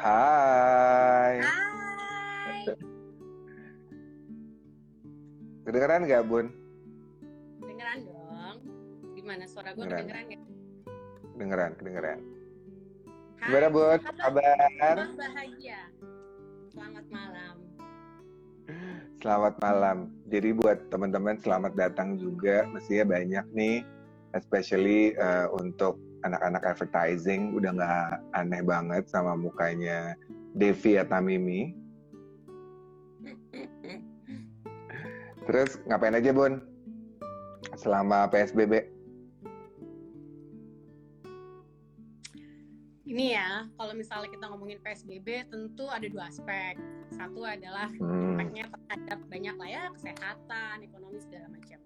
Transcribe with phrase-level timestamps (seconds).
[0.00, 1.44] Hai.
[1.44, 2.72] Hai.
[5.68, 6.46] Kedengeran nggak, Bun?
[7.60, 8.56] Dengeran dong.
[9.12, 10.00] Gimana suara gue Kedengeran.
[10.00, 10.42] kedengeran nggak?
[11.36, 12.18] Kedengeran, kedengeran.
[13.36, 13.44] Hai.
[13.44, 13.98] Gimana, Bun?
[14.16, 14.96] Kabar?
[15.20, 15.80] Bahagia.
[16.72, 17.54] Selamat malam.
[19.20, 19.98] Selamat malam.
[20.32, 22.64] Jadi buat teman-teman selamat datang juga.
[22.72, 23.84] Mestinya banyak nih,
[24.34, 27.54] especially eh, untuk anak-anak advertising.
[27.56, 30.14] Udah nggak aneh banget sama mukanya
[30.56, 31.74] Devi atau Mimi.
[35.48, 36.62] Terus ngapain aja, Bun?
[37.74, 38.99] Selama PSBB?
[43.10, 46.78] Ini ya, kalau misalnya kita ngomongin PSBB, tentu ada dua aspek.
[47.10, 51.78] Satu adalah Hmm, impactnya terhadap banyak lah ya, kesehatan, ekonomi segala macam.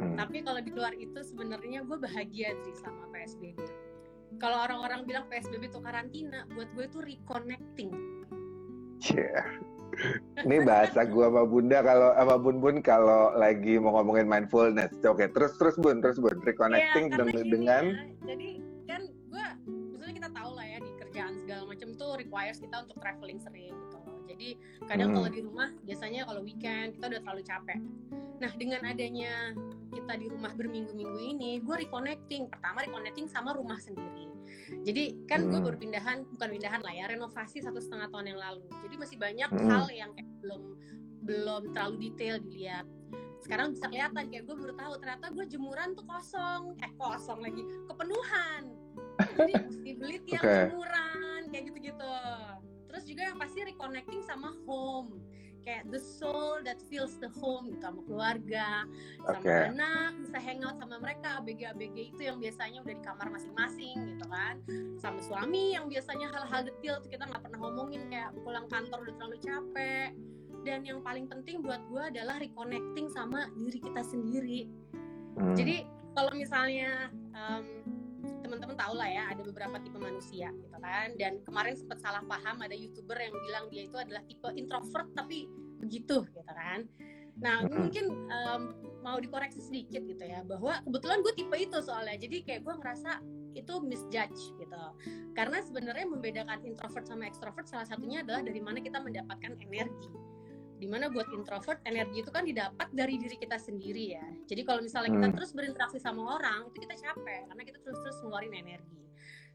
[0.00, 0.16] hmm.
[0.16, 3.60] Tapi kalau di luar itu sebenarnya gue bahagia sih sama PSBB.
[4.40, 7.92] Kalau orang-orang bilang PSBB itu karantina, buat gue itu reconnecting.
[9.12, 9.44] Yeah.
[10.46, 14.94] Ini bahasa gua sama Bunda kalau sama Bun Bun kalau lagi mau ngomongin mindfulness.
[15.04, 18.50] Oke, terus terus Bun, terus Bun, reconnecting Iya, dengan, gini dengan ya, jadi
[21.80, 24.20] macam tuh requires kita untuk traveling sering gitu loh.
[24.28, 24.48] Jadi
[24.84, 25.16] kadang Hmm.
[25.16, 27.80] kalau di rumah biasanya kalau weekend kita udah terlalu capek.
[28.36, 29.56] Nah dengan adanya
[29.88, 32.52] kita di rumah berminggu-minggu ini gue reconnecting.
[32.52, 34.28] Pertama reconnecting sama rumah sendiri.
[34.84, 35.64] Jadi kan gue Hmm.
[35.72, 38.68] baru pindahan bukan pindahan lah ya renovasi satu setengah tahun yang lalu.
[38.84, 39.68] Jadi masih banyak Hmm.
[39.72, 40.62] hal yang kayak belum
[41.24, 42.84] belum terlalu detail dilihat.
[43.40, 46.76] Sekarang bisa kelihatan kayak gue baru tahu ternyata gue jemuran tuh kosong.
[46.84, 48.68] Eh kosong lagi kepenuhan.
[49.32, 50.56] Jadi mesti beli tiang Oke.
[50.68, 52.14] jemuran kayak gitu-gitu.
[52.90, 55.22] Terus juga yang pasti reconnecting sama home.
[55.60, 58.88] Kayak the soul that feels the home gitu sama keluarga
[59.20, 59.52] sama Oke.
[59.68, 64.56] anak bisa hangout sama mereka ABG-ABG itu yang biasanya udah di kamar masing-masing gitu kan.
[64.96, 69.14] Sama suami yang biasanya hal-hal detail tuh kita nggak pernah ngomongin kayak pulang kantor udah
[69.20, 70.10] terlalu capek.
[70.64, 74.64] Dan yang paling penting buat gue adalah reconnecting sama diri kita sendiri.
[75.36, 75.84] Hmm, jadi
[76.16, 77.64] kalau misalnya em,
[78.42, 81.14] teman-teman tahu lah ya ada beberapa tipe manusia gitu kan.
[81.18, 85.50] Dan kemarin sempat salah paham ada youtuber yang bilang dia itu adalah tipe introvert tapi
[85.82, 86.86] begitu gitu kan.
[87.40, 88.62] Nah mungkin em,
[89.00, 92.16] mau dikoreksi sedikit gitu ya bahwa kebetulan gue tipe itu soalnya.
[92.18, 93.10] Jadi kayak gue ngerasa
[93.58, 94.84] itu misjudge gitu.
[95.34, 100.10] Karena sebenarnya membedakan introvert sama extrovert salah satunya adalah dari mana kita mendapatkan energi
[100.80, 104.80] di mana buat introvert energi itu kan didapat dari diri kita sendiri ya jadi kalau
[104.80, 105.36] misalnya kita Hmm.
[105.36, 109.04] terus berinteraksi sama orang itu kita capek karena kita terus terus ngeluarin energi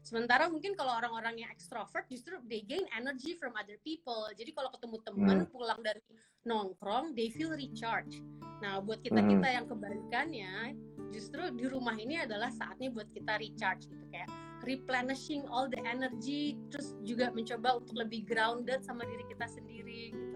[0.06, 4.70] sementara mungkin kalau orang-orang yang extrovert justru they gain energy from other people jadi kalau
[4.70, 5.50] ketemu teman Hmm.
[5.50, 5.98] pulang dari
[6.46, 8.22] nongkrong they feel recharge
[8.62, 9.34] nah buat kita Hmm.
[9.34, 10.78] kita yang kebalikannya
[11.10, 14.30] justru di rumah ini adalah saatnya buat kita recharge gitu kayak
[14.62, 20.35] replenishing all the energy terus juga mencoba untuk lebih grounded sama diri kita sendiri gitu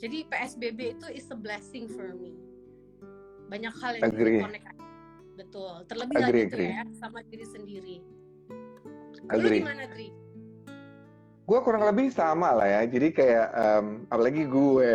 [0.00, 2.32] jadi PSBB itu is a blessing for me
[3.52, 4.40] banyak hal yang Agree.
[4.40, 4.66] connect
[5.36, 6.70] betul terlebih Agree, lagi agree.
[6.72, 7.96] ya sama diri sendiri
[9.30, 9.60] lu agree.
[9.62, 10.08] gimana Dri?
[11.46, 12.82] Gue kurang lebih sama lah ya.
[12.86, 14.90] Jadi kayak em, apalagi gue.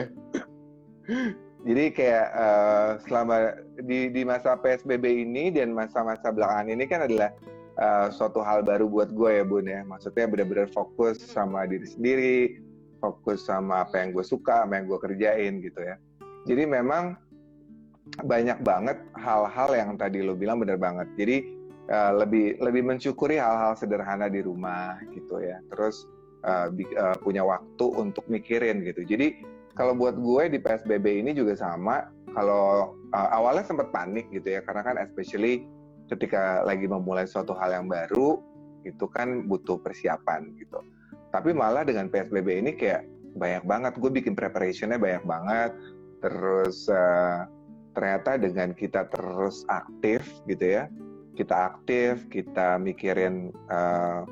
[1.67, 3.35] Jadi kayak eh, selama
[3.83, 7.35] di di masa PSBB ini dan masa-masa belakangan ini kan adalah
[7.75, 9.83] eh, suatu hal baru buat gue ya Bun ya.
[9.83, 12.39] Maksudnya benar-benar fokus sama diri sendiri,
[13.05, 15.95] fokus sama apa yang gue suka, sama yang gue kerjain gitu ya.
[16.49, 17.13] Jadi memang
[18.25, 21.05] banyak banget hal-hal yang tadi lo bilang benar banget.
[21.13, 21.37] Jadi
[21.89, 25.61] eh, lebih lebih mensyukuri hal-hal sederhana di rumah gitu ya.
[25.69, 26.09] Terus
[26.45, 29.01] uh, uh, punya waktu untuk mikirin gitu.
[29.01, 29.41] Jadi
[29.75, 32.13] kalau buat gue di PSBB ini juga sama.
[32.35, 35.63] Kalau uh, awalnya sempat panik gitu ya, karena kan especially
[36.11, 38.43] ketika lagi memulai suatu hal yang baru,
[38.85, 40.79] itu kan butuh persiapan gitu.
[41.35, 43.03] Tapi malah dengan PSBB ini kayak
[43.35, 45.75] banyak banget, gue bikin preparationnya banyak banget.
[46.23, 47.43] Terus uh,
[47.91, 50.87] ternyata dengan kita terus aktif gitu ya,
[51.35, 54.23] kita aktif, kita mikirin uh,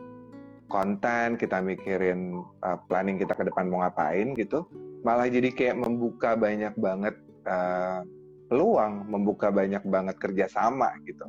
[0.72, 4.64] konten, kita mikirin uh, planning kita ke depan mau ngapain gitu,
[5.04, 7.20] malah jadi kayak membuka banyak banget
[7.52, 8.08] uh,
[8.48, 11.28] peluang, membuka banyak banget kerjasama gitu.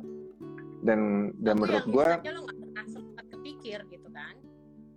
[0.87, 3.94] Dan dan Itu menurut gue biasanya lo nggak pernah sempat kepikir gitu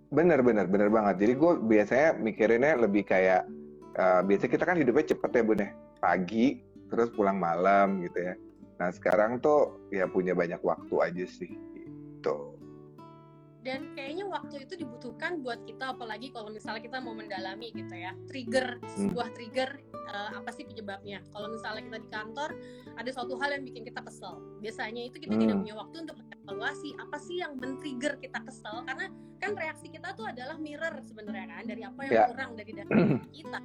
[0.09, 1.15] bener bener bener banget.
[1.21, 3.45] Jadi gue biasanya mikirinnya lebih kayak
[3.95, 5.69] uh, biasanya kita kan hidupnya cepet ya bun ya,
[6.01, 6.47] pagi
[6.89, 8.33] terus pulang malam gitu ya.
[8.81, 12.58] Nah sekarang tuh ya punya banyak waktu aja sih gitu.
[13.59, 18.15] Dan kayaknya waktu itu dibutuhkan buat kita apalagi kalau misalnya kita mau mendalami gitu ya
[18.25, 19.11] trigger Hmm.
[19.11, 19.69] sebuah trigger
[20.09, 22.49] eh, apa sih penyebabnya kalau misalnya kita di kantor
[22.95, 25.63] ada suatu hal yang bikin kita kesel biasanya itu kita tidak Hmm.
[25.63, 29.05] punya waktu untuk evaluasi apa sih yang men-trigger kita kesel karena
[29.37, 32.25] kan reaksi kita tuh adalah mirror sebenarnya kan dari apa yang Ya.
[32.27, 32.97] kurang dari dalam
[33.29, 33.59] kita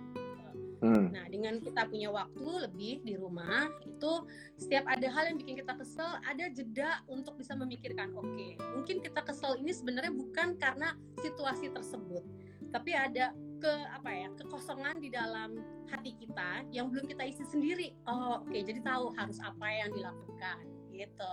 [0.84, 1.16] Hmm.
[1.16, 4.12] Nah, dengan kita punya waktu lebih di rumah, itu
[4.60, 9.24] setiap ada hal yang bikin kita kesel, ada jeda untuk bisa memikirkan, oke, mungkin kita
[9.24, 10.92] kesel ini sebenarnya bukan karena
[11.24, 12.20] situasi tersebut,
[12.68, 13.32] tapi ada
[13.64, 15.56] ke apa ya kekosongan di dalam
[15.88, 17.96] hati kita yang belum kita isi sendiri.
[18.04, 21.32] Oh, oke, jadi tahu harus apa yang dilakukan, gitu.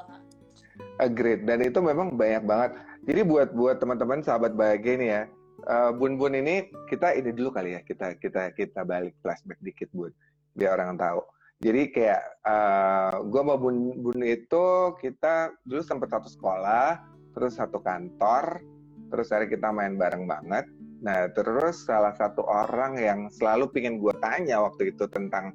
[0.95, 1.43] Agreed.
[1.43, 2.71] Dan itu memang banyak banget.
[3.03, 5.23] Jadi buat buat teman-teman sahabat bahagia nih ya,
[5.67, 9.89] eh, Bun Bun ini kita ini dulu kali ya kita kita kita balik flashback dikit
[9.93, 10.11] Bun
[10.55, 11.21] biar orang tahu.
[11.61, 14.65] Jadi kayak eh gue sama Bun Bun itu
[14.97, 16.97] kita dulu sempat satu sekolah,
[17.37, 18.65] terus satu kantor,
[19.13, 20.65] terus hari kita main bareng banget.
[21.05, 25.53] Nah terus salah satu orang yang selalu pingin gue tanya waktu itu tentang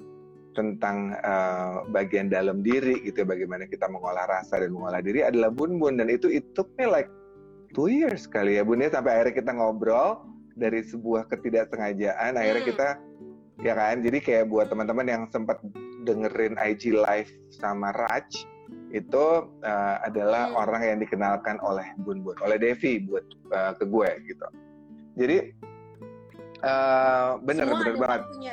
[0.55, 5.51] tentang eh, bagian dalam diri gitu ya, bagaimana kita mengolah rasa dan mengolah diri adalah
[5.51, 7.11] Bun Bun dan itu it took me like
[7.73, 10.23] two years kali ya Bun ya sampai akhirnya kita ngobrol
[10.57, 12.71] dari sebuah ketidaksengajaan akhirnya Hmm.
[12.73, 12.87] kita
[13.61, 15.57] ya kan jadi kayak buat teman-teman yang sempat
[16.05, 18.29] dengerin IG live sama Raj
[18.89, 19.25] itu
[19.61, 20.61] eh, adalah Hmm.
[20.63, 24.47] orang yang dikenalkan oleh Bun Bun oleh Devi buat eh, ke gue gitu
[25.17, 25.37] jadi
[26.57, 28.51] eh bener Semua bener ada banget waktunya.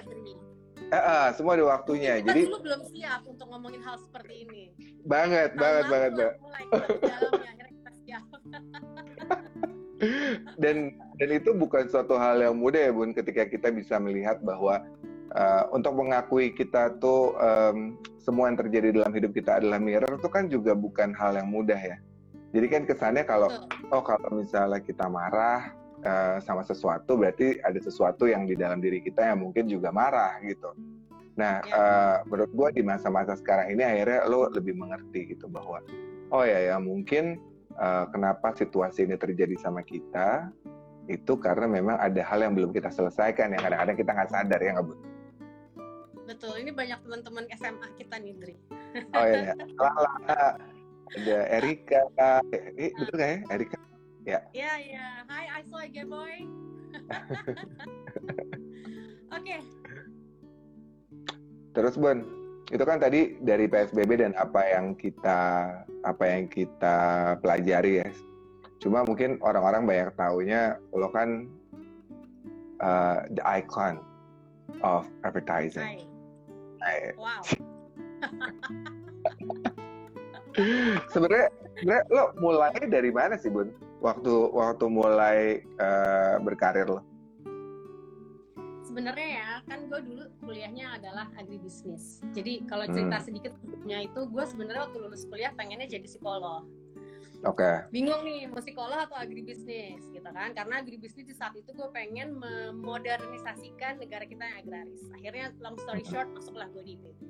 [0.85, 4.63] Eh, eh, semua ada waktunya Kita jadi dulu belum siap untuk ngomongin hal seperti ini.
[5.09, 7.53] banget Tahun banget banget mulai akhirnya.
[10.59, 14.83] dan dan itu bukan suatu hal yang mudah ya bun ketika kita bisa melihat bahwa
[15.35, 20.29] uh, untuk mengakui kita tuh um, semua yang terjadi dalam hidup kita adalah mirror itu
[20.31, 22.01] kan juga bukan hal yang mudah ya.
[22.55, 23.51] Jadi kan kesannya kalau
[23.91, 25.75] oh kalau misalnya kita marah
[26.07, 30.39] uh, sama sesuatu berarti ada sesuatu yang di dalam diri kita yang mungkin juga marah
[30.43, 30.73] gitu.
[31.35, 31.75] Nah Ya.
[31.75, 35.83] uh, menurut gua di masa-masa sekarang ini akhirnya lo lebih mengerti gitu bahwa
[36.31, 37.43] oh ya ya mungkin
[37.79, 40.51] uh, kenapa situasi ini terjadi sama kita
[41.11, 44.71] itu karena memang ada hal yang belum kita selesaikan yang kadang-kadang kita nggak sadar ya
[44.77, 44.95] nggak Bu?
[46.25, 48.57] Betul, ini banyak teman-teman SMA kita nih, Dri.
[49.13, 49.55] Oh iya, ya.
[49.77, 50.13] Lala,
[51.13, 52.01] ada Erika,
[52.49, 53.79] eh, betul nggak ya Erika?
[54.25, 54.41] Ya,
[54.81, 55.07] ya.
[55.29, 56.49] Hai, I saw you, boy.
[59.37, 59.61] Oke,
[61.75, 62.23] Terus Bun,
[62.73, 65.41] itu kan tadi dari PSBB dan apa yang kita
[66.05, 66.97] apa yang kita
[67.45, 68.09] pelajari ya.
[68.81, 71.45] Cuma mungkin orang-orang banyak taunya lo kan
[72.81, 74.01] uh, the icon
[74.81, 76.09] of advertising.
[76.81, 76.85] hai.
[76.85, 77.43] Nah, Wow.
[81.13, 81.49] sebenarnya
[81.81, 83.73] sebenarnya lo mulai dari mana sih Bun?
[84.05, 87.01] Waktu waktu mulai uh, berkarir lo?
[88.95, 92.23] Sebenarnya ya, kan gue dulu kuliahnya adalah agribisnis.
[92.31, 93.27] Jadi kalau cerita Hmm.
[93.27, 96.63] sedikit sebelumnya itu, gue sebenarnya waktu lulus kuliah pengennya jadi psikolog.
[97.45, 97.91] Oke.
[97.93, 102.41] bingung nih mau psikolog atau agribisnis gitu kan karena agribisnis di saat itu gue pengen
[102.41, 107.21] memodernisasikan negara kita yang agraris akhirnya long story short masuklah gue di IPB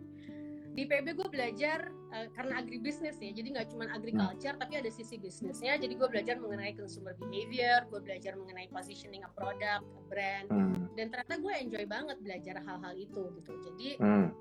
[0.75, 5.15] di IPB gue belajar eh, karena agribisnis ya jadi nggak cuma agriculture tapi ada sisi
[5.17, 5.79] bisnisnya.
[5.79, 10.91] Jadi gue belajar mengenai consumer behavior gue belajar mengenai positioning a product a brand Hmm.
[10.99, 13.53] dan ternyata gue enjoy banget belajar hal-hal itu gitu.
[13.71, 14.35] Jadi Hmm.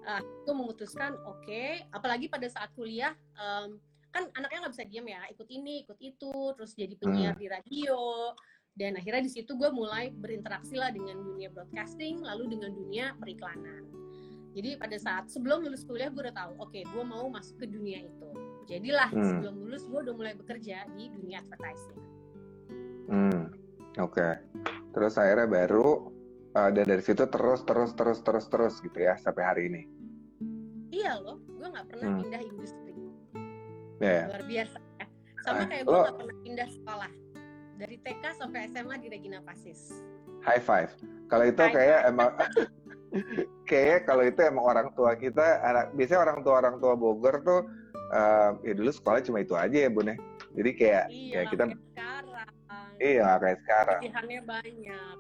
[0.44, 1.64] gue memutuskan oke
[1.94, 3.78] apalagi pada saat kuliah em,
[4.10, 8.34] kan anaknya nggak bisa diem ya ikut ini ikut itu terus jadi penyiar di radio.
[8.74, 13.86] Dan akhirnya di situ gue mulai berinteraksi lah dengan dunia broadcasting lalu dengan dunia periklanan
[14.54, 18.02] jadi pada saat sebelum lulus kuliah gue udah tahu oke gue mau masuk ke dunia
[18.02, 18.28] itu
[18.64, 19.26] jadilah Hmm.
[19.28, 22.02] sebelum lulus gue udah mulai bekerja di dunia advertising
[23.04, 23.52] Hmm,
[24.00, 24.28] oke.
[24.90, 26.08] Terus akhirnya baru
[26.52, 29.84] uh, dan dari situ terus terus terus terus terus gitu ya sampai hari ini.
[30.90, 32.18] iya loh gue nggak pernah Hmm.
[32.22, 32.94] pindah industri
[34.00, 34.28] Ya.
[34.28, 35.06] luar biasa ya
[35.42, 37.12] sama Ah, kayak gue nggak pernah pindah sekolah
[37.76, 39.82] dari TK sampai SMA di Regina Pasis
[40.42, 40.92] High five.
[41.26, 42.32] Kalau itu High kayak emang
[43.70, 47.62] kayak kalau itu emang orang tua kita anak biasanya orang tua orang tua Bogor tuh
[48.14, 50.16] uh, ya dulu sekolah cuma itu aja ya bun ya.
[50.54, 52.50] Jadi kayak iya ya kita kayak sekarang
[53.02, 54.00] iya kayak sekarang.
[54.02, 55.18] pilihannya banyak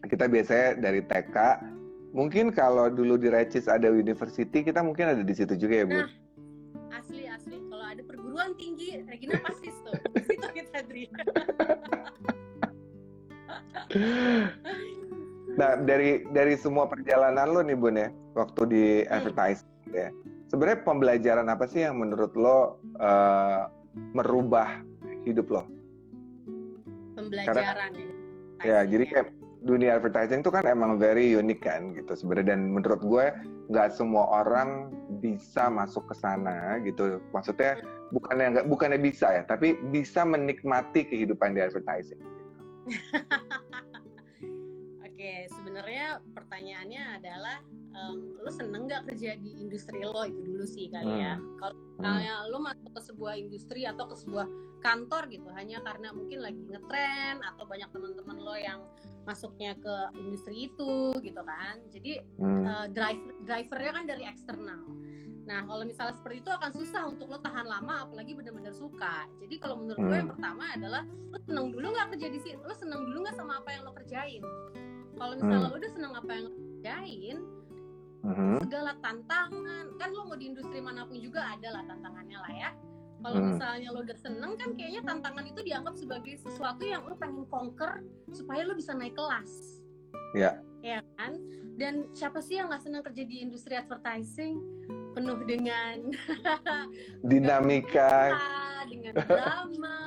[0.00, 1.36] Kita biasanya dari TK
[2.16, 6.06] mungkin kalau dulu di Recis ada university kita mungkin ada di situ juga ya bun.
[6.06, 6.10] Nah.
[6.90, 11.06] asli asli kalau ada perguruan tinggi Regina Pasis tuh di situ kita Dri
[15.60, 19.12] Nah, dari dari semua perjalanan lo nih Bun ya, waktu di Hmm.
[19.12, 20.08] advertising ya.
[20.48, 23.62] Sebenarnya pembelajaran apa sih yang menurut lo eh,
[24.16, 24.80] merubah
[25.28, 25.62] hidup lo?
[27.20, 28.00] pembelajaran Karena,
[28.64, 28.80] ya.
[28.80, 29.28] Ya, jadi kayak
[29.60, 33.26] dunia advertising itu kan emang very unik kan gitu sebenarnya dan menurut gue
[33.68, 34.88] nggak semua orang
[35.20, 37.76] bisa masuk ke sana gitu maksudnya
[38.08, 42.20] bukannya nggak bukannya bisa ya tapi bisa menikmati kehidupan di advertising.
[45.30, 47.62] Oke, sebenarnya pertanyaannya adalah
[47.94, 51.38] um, lo seneng nggak kerja di industri lo itu dulu sih kali ya.
[51.38, 51.54] Hmm.
[51.54, 54.50] Kalau misalnya lo masuk ke sebuah industri atau ke sebuah
[54.82, 58.82] kantor gitu hanya karena mungkin lagi ngetren atau banyak teman-teman lo yang
[59.22, 61.78] masuknya ke industri itu gitu kan.
[61.94, 62.66] Jadi Hmm.
[62.66, 64.82] uh, driver drivernya kan dari eksternal.
[65.46, 69.30] Nah kalau misalnya seperti itu akan susah untuk lo tahan lama, apalagi benar-benar suka.
[69.38, 70.22] Jadi kalau menurut gue Hmm.
[70.26, 73.62] yang pertama adalah lo seneng dulu nggak kerja di sini, lo seneng dulu nggak sama
[73.62, 74.42] apa yang lo kerjain.
[75.20, 75.68] Kalau misalnya Hmm.
[75.68, 77.38] lo udah seneng apa yang kerjain,
[78.24, 78.56] Mhm.
[78.64, 82.70] segala tantangan kan lo mau di industri mana pun juga ada lah tantangannya lah ya.
[83.20, 83.48] Kalau Hmm.
[83.52, 88.00] misalnya lo udah seneng kan kayaknya tantangan itu dianggap sebagai sesuatu yang lo pengen conquer
[88.32, 89.84] supaya lo bisa naik kelas.
[90.32, 90.56] Ya.
[90.80, 91.36] Ya kan?
[91.76, 94.56] Dan siapa sih yang nggak senang kerja di industri advertising
[95.12, 96.08] penuh dengan
[97.20, 98.32] Dinamika.
[98.92, 100.00] dengan drama,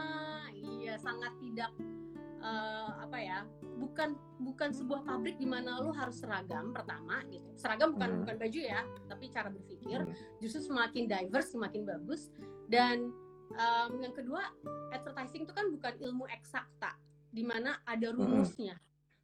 [0.57, 1.69] iya sangat tidak
[2.43, 3.47] eh, apa ya?
[3.79, 7.47] Bukan bukan sebuah pabrik di mana lo harus seragam pertama gitu.
[7.55, 8.19] Seragam bukan Hmm.
[8.27, 10.13] bukan baju ya, tapi cara berpikir Hmm.
[10.37, 12.27] justru semakin diverse semakin bagus
[12.67, 13.09] dan
[13.53, 14.49] em, yang kedua
[14.89, 16.97] advertising itu kan bukan ilmu eksakta
[17.29, 18.73] di mana ada rumusnya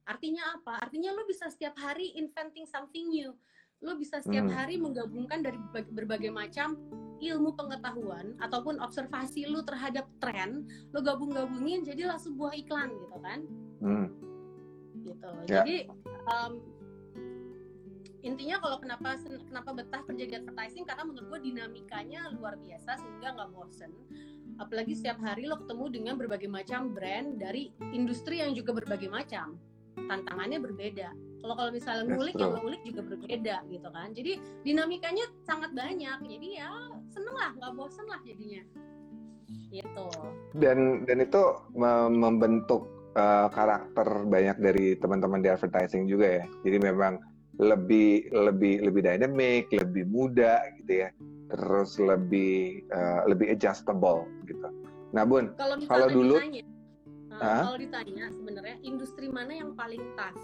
[0.05, 3.33] artinya apa artinya lo bisa setiap hari inventing something new
[3.79, 4.55] lo bisa setiap Hmm.
[4.55, 6.75] hari menggabungkan dari berbagai, berbagai macam
[7.19, 13.39] ilmu pengetahuan ataupun observasi lo terhadap tren lo gabung-gabungin jadilah sebuah iklan gitu kan
[13.79, 14.07] Hmm.
[15.03, 15.31] gitu.
[15.47, 15.63] Ya.
[15.63, 15.87] Jadi
[16.27, 16.59] um,
[18.19, 19.15] intinya kalau kenapa
[19.47, 23.95] kenapa betah kerja di advertising karena menurut gue dinamikanya luar biasa sehingga nggak bosen.
[24.59, 29.55] Apalagi setiap hari lo ketemu dengan berbagai macam brand dari industri yang juga berbagai macam.
[30.07, 31.09] Tantangannya berbeda.
[31.39, 34.11] Kalau kalau misalnya ngulik yang lo ulik juga berbeda gitu kan.
[34.11, 34.31] Jadi
[34.67, 36.19] dinamikanya sangat banyak.
[36.27, 36.69] Jadi ya
[37.09, 38.63] seneng lah, nggak bosen lah jadinya.
[39.69, 40.09] Gitu.
[40.57, 41.41] dan dan itu
[41.77, 46.45] me- membentuk uh, karakter banyak dari teman-teman di advertising juga ya.
[46.65, 47.21] Jadi memang
[47.61, 51.09] lebih lebih lebih dynamic, lebih muda gitu ya.
[51.49, 54.69] Terus lebih uh, lebih adjustable gitu.
[55.13, 56.61] Nah, Bun, Kalau dulu- ditanya,
[57.39, 57.63] Hah?
[57.65, 60.39] kalau ditanya sebenarnya industri mana yang paling tough?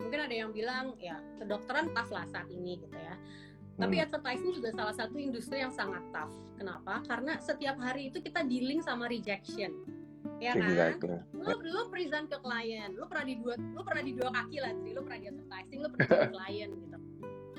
[0.00, 3.14] Mungkin ada yang bilang ya kedokteran tough lah saat ini gitu ya.
[3.72, 4.04] Tapi Hmm.
[4.04, 6.32] advertising juga salah satu industri yang sangat tough.
[6.60, 7.00] Kenapa?
[7.08, 9.72] Karena setiap hari itu kita dealing sama rejection.
[10.38, 10.68] Ya kan?
[10.70, 11.18] exactly.
[11.32, 14.72] Lu lu present ke klien, lu pernah di dua lu pernah di dua kaki lah,
[14.74, 14.90] Tri.
[14.92, 16.98] lu pernah di advertising, lu pernah jadi klien gitu.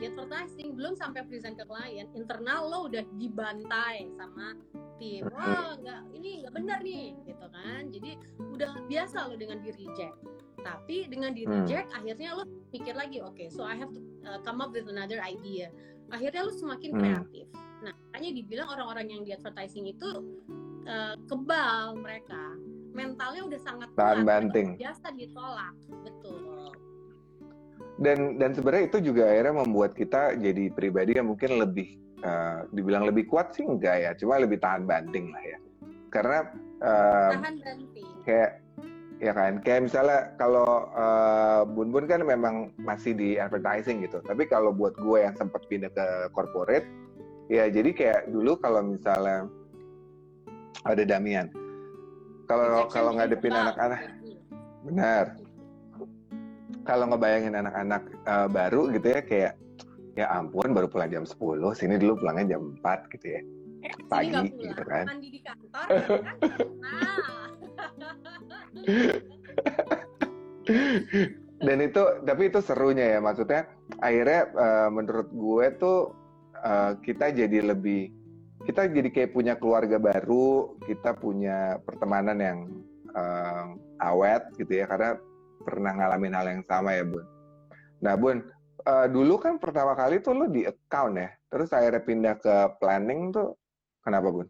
[0.04, 4.52] Di advertising belum sampai present ke klien, internal lo udah dibantai sama
[5.00, 5.24] tim.
[5.32, 7.88] Wah, nggak ini nggak benar nih, gitu kan.
[7.88, 8.20] Jadi
[8.52, 10.20] udah biasa lo dengan di reject.
[10.60, 11.56] Tapi dengan di Hmm.
[11.56, 12.44] reject, akhirnya lo
[12.76, 15.72] pikir lagi, oke, so I have to uh, come up with another idea.
[16.12, 17.00] Akhirnya lo semakin Hmm.
[17.00, 17.48] kreatif.
[17.80, 20.10] Nah, makanya dibilang orang-orang yang di advertising itu
[20.84, 22.60] uh, kebal mereka
[22.92, 24.68] mentalnya udah sangat Tahan kuat, banting.
[24.76, 26.43] biasa ditolak betul
[28.04, 33.08] Dan dan sebenarnya itu juga akhirnya membuat kita jadi pribadi yang mungkin lebih uh, dibilang
[33.08, 35.58] lebih kuat sih enggak ya, cuma lebih tahan banting lah ya.
[36.12, 36.40] Karena
[36.84, 38.08] uh, tahan banting.
[38.28, 38.60] kayak
[39.24, 44.20] ya kan kayak misalnya kalau uh, Bun Bun kan memang masih di advertising gitu.
[44.20, 46.06] Tapi kalau buat gue yang sempat pindah ke
[46.36, 46.84] corporate
[47.48, 49.48] ya jadi kayak dulu kalau misalnya
[50.84, 51.48] ada Damian.
[52.52, 54.12] Kalau kalau ngadepin anak-anak
[54.84, 55.43] benar
[56.84, 59.54] kalau ngebayangin anak-anak uh, baru gitu ya kayak
[60.14, 61.38] ya ampun baru pulang jam 10
[61.74, 63.42] sini dulu pulangnya jam 4 gitu ya.
[63.84, 65.06] Eh, pagi nggak pulang gitu kan.
[65.10, 66.22] mandi di kantor ya kan?
[66.80, 67.18] Nah.
[71.64, 73.68] Dan itu tapi itu serunya ya maksudnya
[74.04, 76.00] akhirnya eh, menurut gue tuh
[76.60, 78.12] eh, kita jadi lebih
[78.64, 82.60] kita jadi kayak punya keluarga baru kita punya pertemanan yang
[83.16, 83.66] eh,
[84.04, 85.20] awet gitu ya karena
[85.64, 87.26] pernah ngalamin hal yang sama ya bun
[88.04, 88.44] nah bun
[88.84, 93.32] eh, dulu kan pertama kali tuh lo di account ya terus akhirnya pindah ke planning
[93.32, 93.56] tuh
[94.04, 94.48] kenapa bun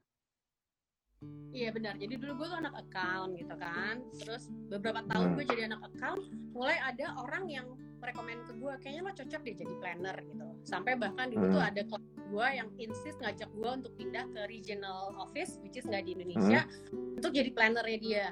[1.54, 2.02] Iya benar.
[2.02, 4.02] Jadi dulu gue tuh anak account gitu kan.
[4.18, 5.36] Terus beberapa tahun Hmm.
[5.38, 7.68] gue jadi anak account, mulai ada orang yang
[8.02, 10.48] merekomend ke gue, kayaknya lo cocok deh jadi planner gitu.
[10.66, 11.54] Sampai bahkan dulu Hmm.
[11.54, 15.86] tuh ada klien gue yang insist ngajak gue untuk pindah ke regional office, which is
[15.86, 18.28] nggak di Indonesia, untuk jadi plannernya dia.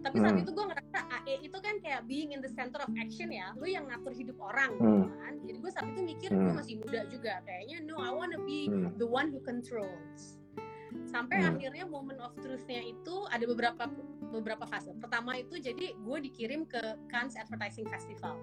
[0.00, 0.42] Tapi saat Hmm.
[0.42, 3.68] itu gue ngerasa AE itu kan kayak being in the center of action ya, lu
[3.68, 5.04] yang ngatur hidup orang Hmm.
[5.04, 5.32] gitu kan.
[5.44, 6.56] Jadi gue saat itu mikir gue Hmm.
[6.56, 8.96] masih muda juga, kayaknya no I wanna be Hmm.
[8.96, 10.40] the one who controls.
[11.06, 11.54] sampai Hmm.
[11.54, 13.86] akhirnya moment of truth-nya itu ada beberapa
[14.34, 18.34] beberapa fase pertama itu jadi gue dikirim ke Cannes Advertising Festival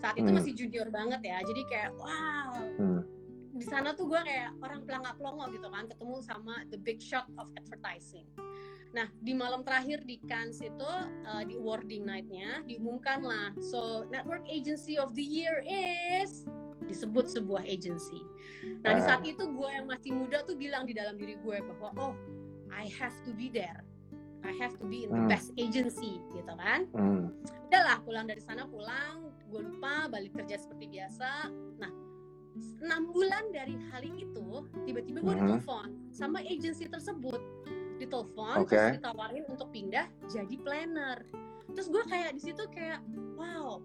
[0.00, 0.40] saat itu Hmm.
[0.40, 3.04] masih junior banget ya jadi kayak wow Hmm.
[3.52, 7.28] di sana tuh gue kayak orang pelangak pelongo gitu kan ketemu sama the big shot
[7.36, 8.24] of advertising
[8.92, 10.84] nah di malam terakhir di Cannes itu
[11.24, 16.44] uh, di awarding night-nya diumumkan lah so network agency of the year is
[16.84, 18.20] disebut sebuah agency
[18.84, 19.16] nah di Ah.
[19.16, 22.14] saat itu gue yang masih muda tuh bilang di dalam diri gue bahwa oh
[22.68, 23.80] I have to be there
[24.44, 25.30] I have to be in the Hmm.
[25.30, 27.32] best agency gitu kan Hmm.
[27.72, 31.48] udahlah pulang dari sana pulang gue lupa balik kerja seperti biasa
[31.80, 31.92] nah
[32.84, 34.44] enam bulan dari hari itu
[34.84, 35.40] tiba-tiba gue Mhm.
[35.40, 37.40] ditelepon sama agensi tersebut
[38.02, 38.74] ditelepon Oke.
[38.74, 41.18] terus ditawarin untuk pindah jadi planner
[41.72, 43.00] terus gue kayak di situ kayak
[43.38, 43.78] wow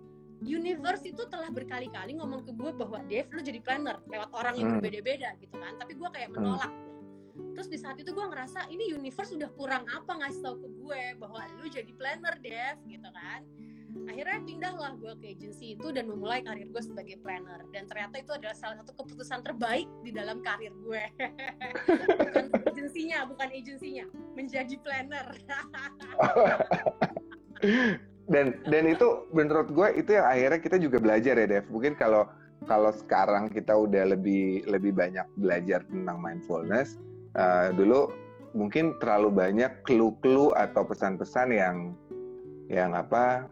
[0.43, 4.67] universe itu telah berkali-kali ngomong ke gue bahwa Dev lu jadi planner lewat orang yang
[4.69, 4.75] Hmm.
[4.81, 6.69] berbeda-beda gitu kan tapi gue kayak menolak
[7.53, 11.01] terus di saat itu gue ngerasa ini universe udah kurang apa ngasih tau ke gue
[11.17, 13.41] bahwa lu jadi planner Dev gitu kan
[14.07, 17.63] akhirnya pindahlah gue ke agensi itu dan memulai karir gue sebagai planner.
[17.71, 21.03] Dan ternyata itu adalah salah satu keputusan terbaik di dalam karir gue.
[21.87, 25.27] Bukan agensinya bukan agensinya menjadi planner.
[28.27, 31.65] Dan dan itu menurut gue itu yang akhirnya kita juga belajar ya Dev.
[31.71, 32.27] Mungkin kalau
[32.67, 36.99] kalau sekarang kita udah lebih lebih banyak belajar tentang mindfulness
[37.39, 38.11] eh, dulu
[38.51, 41.95] mungkin terlalu banyak clue-clue atau pesan-pesan yang
[42.67, 43.47] yang apa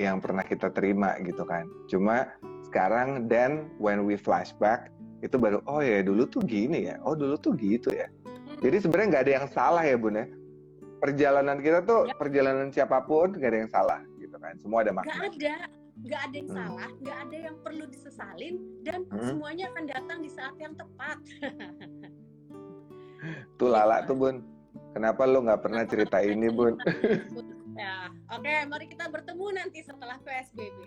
[0.00, 1.68] yang pernah kita terima gitu kan.
[1.84, 2.24] Cuma
[2.64, 4.88] sekarang then when we flashback
[5.20, 6.96] itu baru oh ya dulu tuh gini ya.
[7.04, 8.08] Oh dulu tuh gitu ya.
[8.60, 10.26] Jadi sebenarnya nggak ada yang salah ya bun ya.
[11.00, 12.16] Perjalanan kita tuh Ya.
[12.16, 14.56] perjalanan siapa pun nggak ada yang salah gitu kan.
[14.64, 15.12] Semua ada makna.
[15.28, 15.56] ada.
[16.00, 16.56] Nggak ada yang Hmm.
[16.56, 19.26] salah nggak ada yang perlu disesalin dan Hmm.
[19.28, 21.18] semuanya akan datang di saat yang tepat.
[23.60, 24.40] Tuh lala tuh bun.
[24.90, 26.74] Kenapa lu nggak pernah cerita ini bun
[27.80, 30.78] ya oke mari kita bertemu nanti setelah psbb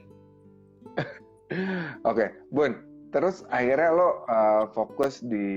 [2.09, 5.47] oke bun terus akhirnya lo uh, fokus di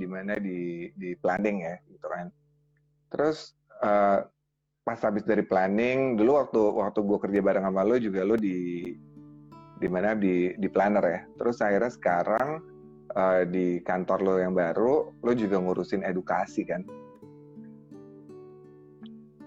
[0.00, 0.40] di mana?
[0.40, 2.32] Di di planning ya gitu kan.
[3.12, 3.52] Terus
[3.84, 4.24] uh,
[4.80, 8.90] pas habis dari planning dulu waktu waktu gue kerja bareng sama lo juga lo di
[9.76, 10.16] di mana?
[10.16, 11.20] Di di planner ya.
[11.36, 12.48] Terus akhirnya sekarang
[13.12, 16.80] uh, di kantor lo yang baru lo juga ngurusin edukasi kan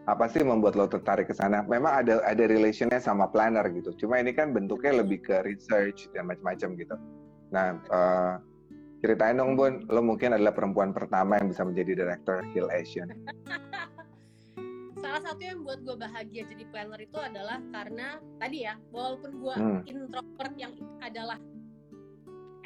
[0.09, 1.61] apa sih membuat lo tertarik ke sana?
[1.65, 3.93] Memang ada ada relationnya sama planner gitu.
[4.05, 6.95] Cuma ini kan bentuknya lebih ke research dan macam-macam gitu.
[7.53, 8.33] Nah, eh,
[9.05, 13.09] ceritain dong Bun, lo mungkin adalah perempuan pertama yang bisa menjadi director Hill Asian.
[14.99, 19.55] salah satu yang buat gue bahagia jadi planner itu adalah karena tadi ya walaupun gue
[19.55, 19.81] Hmm.
[19.87, 21.39] introvert yang adalah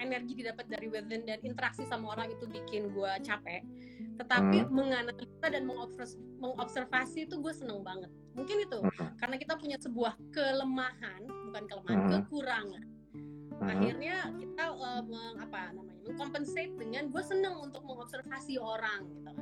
[0.01, 3.61] energi didapat dari within dan interaksi sama orang itu bikin gue capek
[4.13, 4.71] tetapi Hmm.
[4.71, 9.13] menganalisa dan mengobservasi, mengobservasi itu gue seneng banget mungkin itu Hmm.
[9.17, 12.11] karena kita punya sebuah kelemahan bukan kelemahan Hmm.
[12.21, 12.83] kekurangan
[13.63, 13.69] Mhm.
[13.69, 19.37] akhirnya kita uh, meng, apa namanya mengcompensate dengan gue seneng untuk mengobservasi orang gitu kan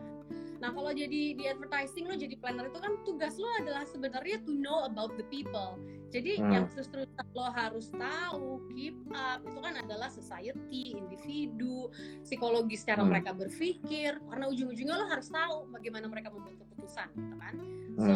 [0.62, 4.54] nah kalau jadi di advertising lo jadi planner itu kan tugas lo adalah sebenarnya to
[4.54, 5.82] know about the people
[6.12, 6.52] jadi Hmm.
[6.52, 11.88] yang justru lo harus tahu keep up itu kan adalah society individu
[12.22, 13.16] psikologis cara Hmm.
[13.16, 18.04] mereka berpikir karena ujung-ujungnya lo harus tahu bagaimana mereka membuat keputusan gitu kan Hmm.
[18.04, 18.14] so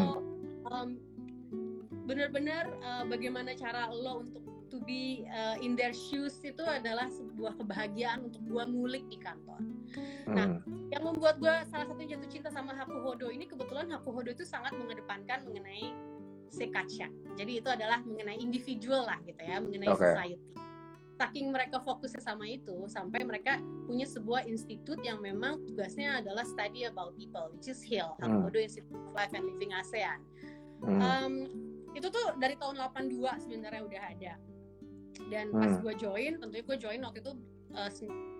[0.69, 0.89] um,
[2.05, 7.53] benar-benar uh, bagaimana cara lo untuk to be uh, in their shoes itu adalah sebuah
[7.55, 9.61] kebahagiaan untuk gua ngulik di kantor.
[10.25, 10.89] Nah, Hmm.
[10.89, 15.45] Yang membuat gua salah satu jatuh cinta sama Hakuhodo ini kebetulan Hakuhodo itu sangat mengedepankan
[15.45, 15.93] mengenai
[16.49, 17.07] sekacha.
[17.37, 20.01] Jadi itu adalah mengenai individual lah gitu ya, mengenai Oke.
[20.03, 20.41] society.
[21.15, 26.83] Saking mereka fokusnya sama itu sampai mereka punya sebuah institut yang memang tugasnya adalah study
[26.83, 28.51] about people, which is HIL, Hmm.
[28.51, 30.19] Institute of Life and Living ASEAN.
[30.83, 30.99] Hmm.
[30.99, 31.33] Um,
[31.95, 34.33] itu tuh dari tahun 82 sebenarnya udah ada
[35.31, 35.79] dan pas Hmm.
[35.79, 37.33] gue join tentunya gue join waktu itu
[37.71, 37.87] uh,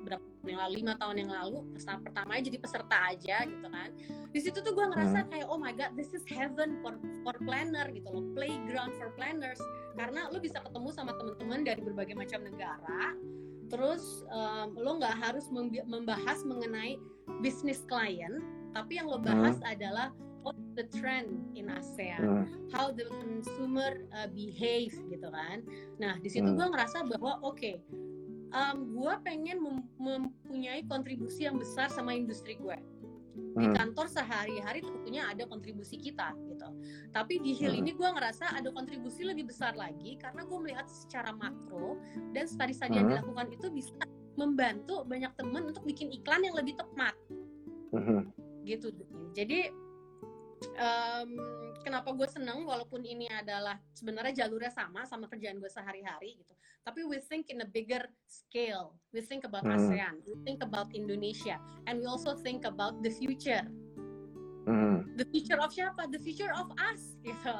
[0.05, 3.89] berapa tahun yang lalu lima tahun yang lalu pertama pertamanya jadi peserta aja gitu kan
[4.29, 5.29] di situ tuh gue ngerasa Hmm.
[5.33, 6.93] kayak oh my god this is heaven for
[7.25, 9.57] for planner gitu loh playground for planners
[9.97, 13.17] karena lo bisa ketemu sama teman-teman dari berbagai macam negara
[13.65, 15.49] terus um, lo nggak harus
[15.89, 17.01] membahas mengenai
[17.41, 18.45] bisnis klien
[18.77, 20.13] tapi yang lo bahas adalah
[20.45, 22.45] what the trend in ASEAN Hmm.
[22.69, 25.65] how the consumer uh, behave gitu kan.
[25.97, 26.53] Nah di situ Hmm.
[26.53, 27.81] gue ngerasa bahwa oke,
[28.55, 32.79] um, gue pengen mem- mempunyai kontribusi yang besar sama industri gue.
[33.35, 33.75] Di Hmm.
[33.75, 36.71] kantor sehari-hari tentunya ada kontribusi kita gitu.
[37.11, 37.81] Tapi di Hill Hmm.
[37.83, 41.99] ini gue ngerasa ada kontribusi lebih besar lagi karena gue melihat secara makro
[42.31, 43.19] dan studi-studi yang Hmm.
[43.19, 43.95] dilakukan itu bisa
[44.39, 47.15] membantu banyak teman untuk bikin iklan yang lebih tepat.
[48.63, 48.87] Gitu
[49.35, 49.69] jadi
[50.79, 51.29] um,
[51.83, 57.01] kenapa gue seneng walaupun ini adalah sebenarnya jalurnya sama sama kerjaan gue sehari-hari gitu tapi
[57.01, 58.93] we think in a bigger scale.
[59.09, 59.73] We think about hmm.
[59.73, 60.21] ASEAN.
[60.21, 61.57] We think about Indonesia.
[61.89, 63.65] And we also think about the future.
[64.65, 65.05] Hmm.
[65.13, 66.09] the future of siapa?
[66.09, 67.53] The future of us gitu.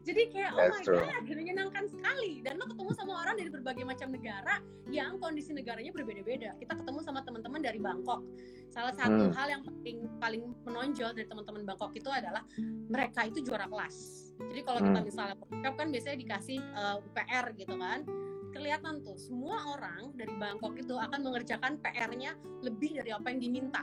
[0.00, 0.96] Jadi kayak oh my true.
[0.96, 2.40] god menyenangkan sekali.
[2.40, 6.56] Dan lo ketemu sama orang dari berbagai macam negara yang kondisi negaranya berbeda-beda.
[6.56, 8.24] Kita ketemu sama teman-teman dari Bangkok.
[8.72, 9.36] Salah satu hmm.
[9.36, 12.44] hal yang paling paling menonjol dari teman-teman Bangkok itu adalah
[12.88, 13.96] mereka itu juara kelas.
[14.40, 15.08] Jadi kalau kita hmm.
[15.08, 18.00] misalnya workshop kan biasanya dikasih uh, eh, PR gitu kan
[18.50, 23.82] kelihatan tuh semua orang dari Bangkok itu akan mengerjakan PR-nya lebih dari apa yang diminta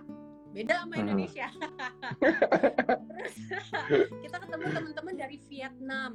[0.55, 1.03] beda sama hmm.
[1.05, 1.47] Indonesia.
[4.23, 6.11] kita ketemu teman-teman dari Vietnam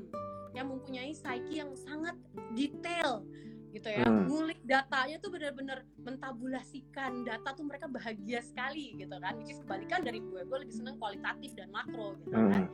[0.52, 2.16] yang mempunyai psyche yang sangat
[2.52, 3.24] detail
[3.72, 4.28] gitu ya hmm.
[4.28, 10.04] ngulik datanya tuh benar-benar mentabulasikan data tuh mereka bahagia sekali gitu kan which is kebalikan
[10.04, 12.52] dari gue gue lebih seneng kualitatif dan makro gitu hmm.
[12.52, 12.64] kan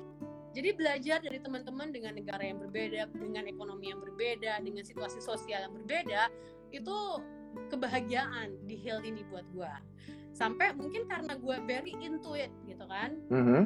[0.57, 5.69] jadi belajar dari teman-teman dengan negara yang berbeda dengan ekonomi yang berbeda dengan situasi sosial
[5.69, 6.33] yang berbeda
[6.73, 6.97] itu
[7.73, 9.73] kebahagiaan di Hill ini buat gue
[10.37, 13.63] sampai mungkin karena gue very into it gitu kan mm-hmm.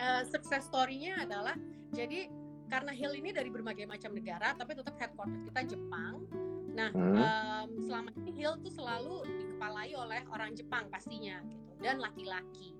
[0.00, 1.54] uh, success story-nya adalah
[1.92, 2.30] jadi
[2.70, 6.24] karena Hill ini dari berbagai macam negara tapi tetap headquarter kita Jepang
[6.70, 7.18] nah mm-hmm.
[7.18, 12.72] um, selama ini Hill tuh selalu dikepalai oleh orang Jepang pastinya gitu dan laki-laki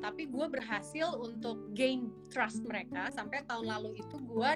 [0.00, 4.50] tapi gue berhasil untuk gain trust mereka sampai tahun lalu itu gue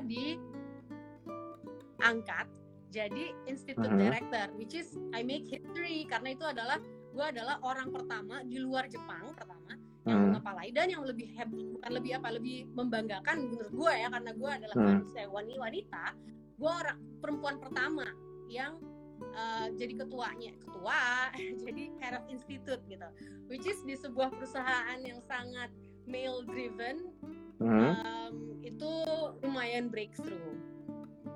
[2.01, 2.49] diangkat
[2.91, 4.03] jadi institute mm-hmm.
[4.09, 6.81] director which is I make history karena itu adalah
[7.15, 10.37] gue adalah orang pertama di luar Jepang pertama yang hmm.
[10.37, 14.51] mengepalai dan yang lebih hebat bukan lebih apa lebih membanggakan menurut gue ya karena gue
[14.53, 14.85] adalah hmm.
[14.85, 16.05] manusia wanita wanita
[16.55, 18.07] gue orang perempuan pertama
[18.53, 18.77] yang
[19.35, 21.03] uh, jadi ketuanya ketua
[21.67, 23.09] jadi head of institute gitu
[23.51, 25.71] which is di sebuah perusahaan yang sangat
[26.09, 27.13] male driven
[27.61, 27.93] hmm.
[27.99, 28.91] um, itu
[29.45, 30.57] lumayan breakthrough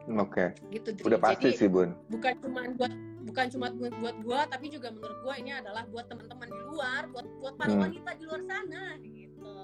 [0.09, 0.57] Oke.
[0.57, 0.81] Okay.
[0.81, 1.05] Gitu.
[1.05, 1.93] Udah pasti Jadi, sih bun.
[2.09, 2.89] Bukan cuma buat
[3.29, 7.05] bukan cuma buat buat gua tapi juga menurut gua ini adalah buat teman-teman di luar
[7.13, 7.85] buat buat para hmm.
[7.85, 9.57] wanita di luar sana gitu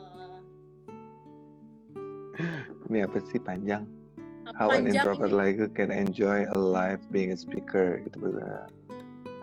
[2.92, 3.88] ini apa sih panjang
[4.52, 5.40] how an introvert ini.
[5.40, 8.68] like you can enjoy a life being a speaker gitu bener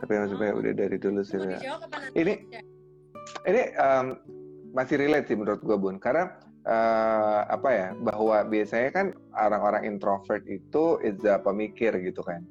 [0.01, 0.59] tapi maksudnya oh.
[0.65, 1.77] udah dari dulu sih ya.
[2.17, 2.33] ini
[3.45, 4.17] ini um,
[4.73, 6.01] masih relate sih menurut gua bun.
[6.01, 6.33] Karena
[6.65, 12.41] uh, apa ya bahwa biasanya kan orang-orang introvert itu is a pemikir gitu kan.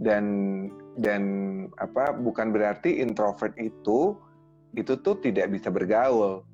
[0.00, 0.24] Dan
[0.96, 1.22] dan
[1.80, 4.16] apa bukan berarti introvert itu
[4.72, 6.44] itu tuh tidak bisa bergaul.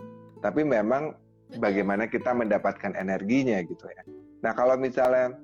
[0.42, 1.14] Tapi memang
[1.62, 4.02] bagaimana kita mendapatkan energinya gitu ya
[4.42, 5.38] nah kalau misalnya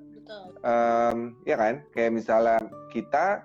[0.59, 1.81] Um, ya kan?
[1.95, 2.59] Kayak misalnya
[2.91, 3.41] kita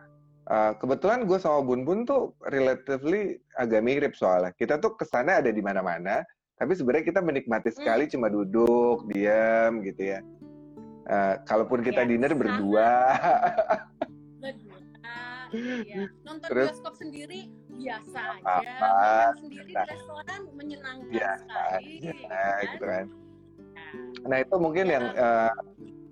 [0.50, 4.52] uh, kebetulan gue sama Bun Bun tuh relatively agak mirip soalnya.
[4.52, 6.20] Kita tuh ke sana ada di mana-mana
[6.54, 8.12] tapi sebenarnya kita menikmati sekali hmm.
[8.14, 10.20] cuma duduk diam gitu ya.
[11.04, 12.90] Uh, kalaupun kita ya, dinner berdua.
[15.54, 16.10] Iya.
[16.26, 17.46] nonton Terus, bioskop sendiri
[17.78, 18.58] biasa aja.
[18.58, 22.70] Makan sendiri nah, di restoran menyenangkan biasa sekali aja, kan?
[22.74, 23.06] gitu kan
[24.24, 24.96] nah itu mungkin ya.
[24.98, 25.52] yang uh,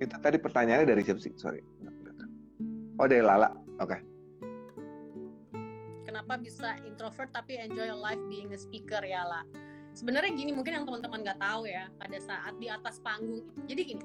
[0.03, 1.33] itu tadi pertanyaannya dari siapa sih?
[1.39, 1.63] Sorry.
[3.01, 3.51] Oh dari Lala.
[3.81, 3.99] Oke.
[3.99, 4.01] Okay.
[6.13, 9.43] kenapa bisa introvert tapi enjoy life being a speaker ya lah
[9.97, 14.05] sebenarnya gini mungkin yang teman-teman nggak tahu ya pada saat di atas panggung jadi gini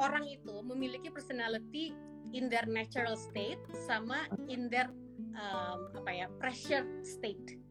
[0.00, 1.94] orang itu memiliki personality
[2.32, 4.88] in their natural state sama in their
[5.38, 7.61] um, apa ya pressure state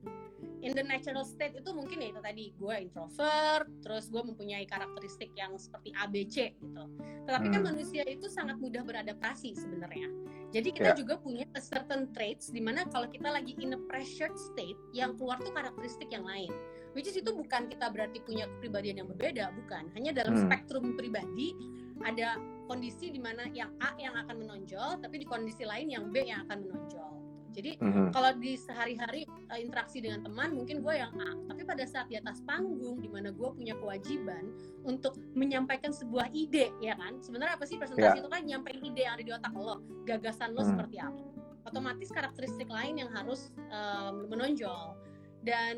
[0.62, 5.34] in the natural state itu mungkin ya itu tadi gue introvert terus gue mempunyai karakteristik
[5.36, 6.84] yang seperti ABC gitu
[7.26, 7.56] tetapi kan hmm.
[7.58, 10.08] kan manusia itu sangat mudah beradaptasi sebenarnya
[10.52, 11.00] jadi kita yeah.
[11.00, 15.18] juga punya a certain traits di mana kalau kita lagi in a pressured state yang
[15.18, 16.54] keluar tuh karakteristik yang lain
[16.94, 20.44] which is itu bukan kita berarti punya kepribadian yang berbeda bukan hanya dalam hmm.
[20.48, 21.58] spektrum pribadi
[22.02, 26.24] ada kondisi di mana yang A yang akan menonjol, tapi di kondisi lain yang B
[26.26, 27.21] yang akan menonjol.
[27.52, 28.08] Jadi mm-hmm.
[28.16, 32.16] kalau di sehari-hari uh, interaksi dengan teman mungkin gue yang A, tapi pada saat di
[32.16, 34.52] atas panggung di mana gue punya kewajiban
[34.88, 37.20] untuk menyampaikan sebuah ide ya kan.
[37.20, 38.24] Sebenarnya apa sih presentasi yeah.
[38.24, 40.70] itu kan nyampein ide yang ada di otak lo, gagasan lo mm.
[40.72, 41.24] seperti apa.
[41.68, 44.98] Otomatis karakteristik lain yang harus um, menonjol.
[45.42, 45.78] Dan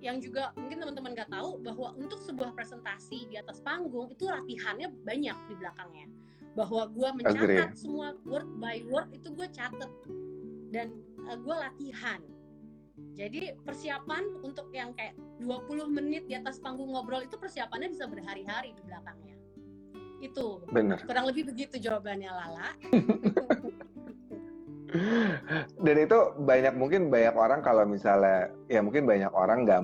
[0.00, 4.88] yang juga mungkin teman-teman nggak tahu bahwa untuk sebuah presentasi di atas panggung itu latihannya
[5.04, 6.08] banyak di belakangnya
[6.58, 9.90] bahwa gue mencatat semua word by word itu gue catat
[10.70, 10.90] dan
[11.30, 12.20] uh, eh, gue latihan.
[13.16, 18.76] Jadi persiapan untuk yang kayak 20 menit di atas panggung ngobrol itu persiapannya bisa berhari-hari
[18.76, 19.36] di belakangnya.
[20.20, 20.60] Itu.
[20.68, 21.00] Bener.
[21.08, 22.68] kurang lebih begitu jawabannya Lala.
[25.86, 29.80] Dan itu banyak mungkin banyak orang kalau misalnya ya mungkin banyak orang nggak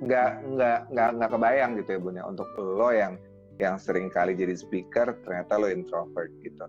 [0.00, 3.20] nggak nggak nggak nggak kebayang gitu ya bun ya untuk lo yang
[3.60, 6.64] yang sering kali jadi speaker ternyata lo introvert gitu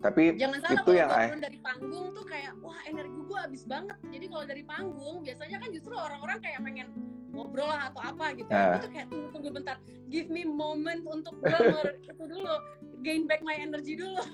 [0.00, 3.38] tapi Jangan salah itu kalau yang I- turun dari panggung tuh kayak wah energi gue
[3.38, 3.96] habis banget.
[4.08, 6.88] Jadi kalau dari panggung biasanya kan justru orang-orang kayak pengen
[7.30, 8.48] ngobrol lah atau apa gitu.
[8.48, 8.76] Ah.
[8.76, 9.76] Gue tuh kayak tunggu tunggu bentar,
[10.08, 11.52] give me moment untuk gue
[12.10, 12.54] itu dulu
[13.04, 14.20] gain back my energy dulu.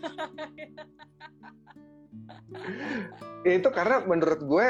[3.46, 4.66] Itu karena menurut gue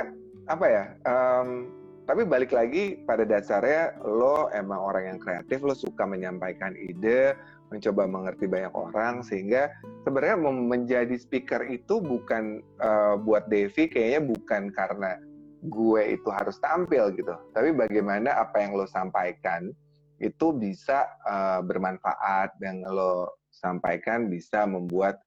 [0.46, 1.72] apa ya em,
[2.06, 7.34] tapi balik lagi pada dasarnya lo emang orang yang kreatif lo suka menyampaikan ide
[7.70, 9.70] mencoba mengerti banyak orang sehingga
[10.06, 15.18] sebenarnya menjadi speaker itu bukan eh, buat Devi kayaknya bukan karena
[15.66, 19.74] gue itu harus tampil gitu tapi bagaimana apa yang lo sampaikan
[20.22, 25.18] itu bisa eh, bermanfaat dan lo sampaikan bisa membuat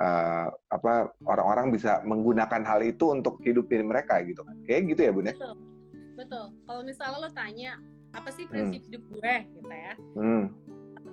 [0.00, 5.12] eh, apa orang-orang bisa menggunakan hal itu untuk hidupin mereka gitu kan kayak gitu ya
[5.12, 5.72] bun ya Betul.
[6.12, 6.52] Betul.
[6.68, 7.72] Kalau misalnya lo tanya
[8.12, 9.92] apa sih prinsip hidup gue gitu ya.
[10.20, 10.44] hmm.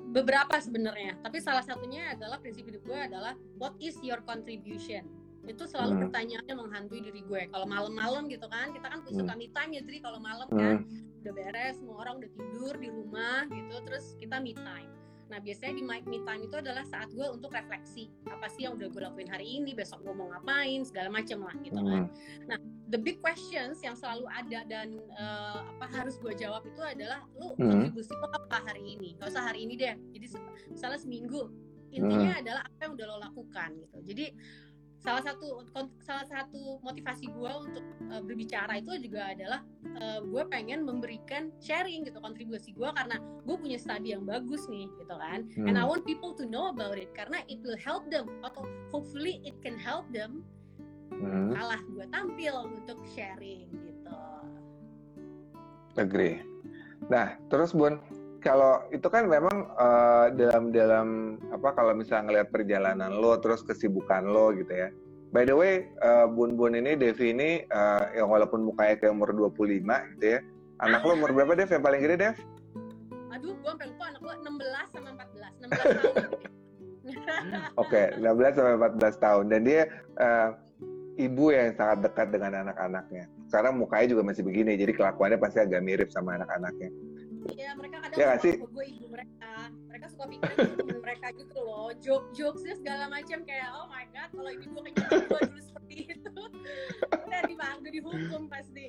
[0.10, 5.06] Beberapa sebenarnya, tapi salah satunya adalah prinsip hidup gue adalah what is your contribution?
[5.46, 6.02] Itu selalu Hmm.
[6.10, 7.46] pertanyaannya menghantui diri gue.
[7.54, 9.14] Kalau malam-malam gitu kan, kita kan Hmm.
[9.14, 11.22] suka me time ya, jadi kalau malam kan Hmm.
[11.22, 14.90] udah beres, semua orang udah tidur di rumah gitu, terus kita me time.
[15.30, 18.82] Nah biasanya di my me time itu adalah saat gue untuk refleksi apa sih yang
[18.82, 22.10] udah gue lakuin hari ini, besok gue mau ngapain, segala macam lah gitu kan.
[22.50, 22.62] Hmm.
[22.90, 27.54] The big questions yang selalu ada dan eh, apa harus gue jawab itu adalah lu
[27.54, 27.86] Hmm.
[27.86, 29.14] kontribusi lo apa hari ini?
[29.22, 29.96] Gak usah hari ini deh.
[30.18, 30.26] Jadi
[30.74, 31.54] misalnya seminggu.
[31.90, 32.42] Intinya Hmm.
[32.46, 33.98] adalah apa yang udah lo lakukan gitu.
[34.06, 34.26] Jadi
[35.00, 35.64] salah satu
[36.04, 39.64] salah satu motivasi gue untuk eh, berbicara itu juga adalah
[39.96, 43.16] eh, gue pengen memberikan sharing gitu kontribusi gue karena
[43.48, 45.48] gue punya studi yang bagus nih gitu kan.
[45.66, 45.90] And I Hmm.
[45.90, 49.80] want people to know about it karena it will help them atau hopefully it can
[49.80, 50.44] help them
[51.10, 51.52] Hmm.
[51.52, 54.16] kalah gue tampil untuk sharing gitu.
[55.98, 56.40] agree
[57.12, 58.00] nah terus bun
[58.40, 61.08] kalau itu kan memang eh, dalam dalam
[61.52, 64.90] apa kalau misalnya ngelihat perjalanan lo terus kesibukan lo gitu ya
[65.36, 69.36] by the way eh, bun bun ini Devi ini eh, yang walaupun mukanya kayak umur
[69.36, 70.40] 25 gitu ya
[70.80, 72.38] anak lo umur berapa Dev yang paling gede Dev
[73.30, 76.28] Aduh, gue sampai lupa anak gue 16 sama 14, 16 tahun.
[77.82, 79.82] Oke, 16 sampai 14 tahun dan dia
[80.18, 80.50] eh,
[81.20, 83.30] ibu yang sangat dekat dengan anak-anaknya.
[83.52, 86.90] Sekarang mukanya juga masih begini, jadi kelakuannya pasti agak mirip sama anak-anaknya.
[87.56, 88.54] Iya, mereka kadang Ya sih?
[88.60, 89.52] gue ibu mereka.
[89.88, 91.90] Mereka suka pikir temen mereka gitu loh.
[92.04, 96.36] Joke-jokesnya segala macam kayak oh my god, kalau ini gue kayaknya gue dulu seperti itu.
[97.28, 98.86] Udah dibantu dihukum pasti.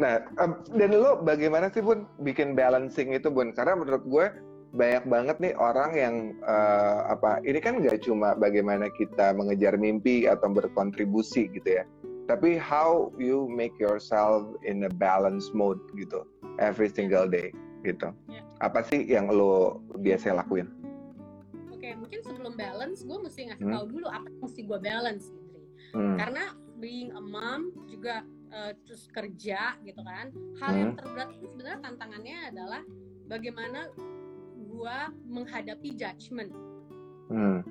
[0.00, 3.52] Nah, em, dan lo bagaimana sih Bun bikin balancing itu Bun?
[3.52, 4.26] Karena menurut gue
[4.70, 6.14] banyak banget nih orang yang
[6.46, 11.84] eh, apa ini kan nggak cuma bagaimana kita mengejar mimpi atau berkontribusi gitu ya,
[12.30, 16.22] tapi how you make yourself in a balance mode gitu
[16.58, 17.54] every single day
[17.86, 18.10] gitu.
[18.26, 18.42] Ya.
[18.60, 20.68] Apa sih yang lo biasa lakuin?
[21.72, 23.74] Oke, mungkin sebelum balance, gue mesti ngasih Hmm.
[23.78, 25.62] tahu dulu apa yang mesti gue balance, Indri.
[25.96, 26.16] Hmm.
[26.20, 26.44] Karena
[26.76, 30.34] being a mom juga eh, terus kerja gitu kan.
[30.58, 32.82] Hal yang terberat itu sebenarnya tantangannya adalah
[33.30, 33.86] bagaimana
[34.66, 36.50] gua menghadapi judgment
[37.30, 37.62] Hmm.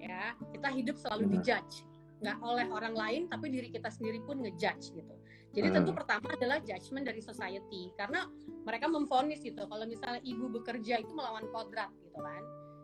[0.00, 0.32] ya.
[0.56, 1.34] Kita hidup selalu Hmm.
[1.36, 1.84] dijudge.
[2.16, 5.14] nggak oleh orang lain tapi diri kita sendiri pun ngejudge gitu.
[5.56, 5.76] Jadi Hmm.
[5.80, 8.28] tentu pertama adalah judgment dari society karena
[8.68, 12.42] mereka memfonis gitu kalau misalnya ibu bekerja itu melawan kodrat gitu kan.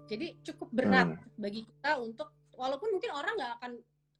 [0.08, 1.20] Jadi cukup berat Hmm.
[1.36, 3.72] bagi kita untuk walaupun mungkin orang nggak akan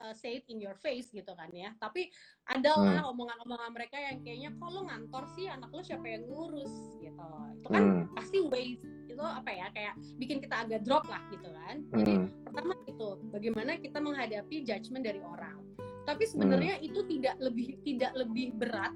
[0.02, 1.72] uh, say it in your face gitu kan ya.
[1.80, 2.12] Tapi
[2.44, 3.10] adalah Hmm.
[3.16, 7.28] omongan-omongan mereka yang kayaknya kok lo ngantor sih anak lo siapa yang ngurus gitu.
[7.56, 8.12] Itu kan Hmm.
[8.12, 11.80] pasti waste itu apa ya kayak bikin kita agak drop lah gitu kan.
[11.96, 12.28] Jadi Hmm.
[12.44, 15.71] pertama itu bagaimana kita menghadapi judgment dari orang.
[16.02, 16.88] Tapi sebenarnya Hmm.
[16.88, 18.90] itu tidak lebih tidak lebih berat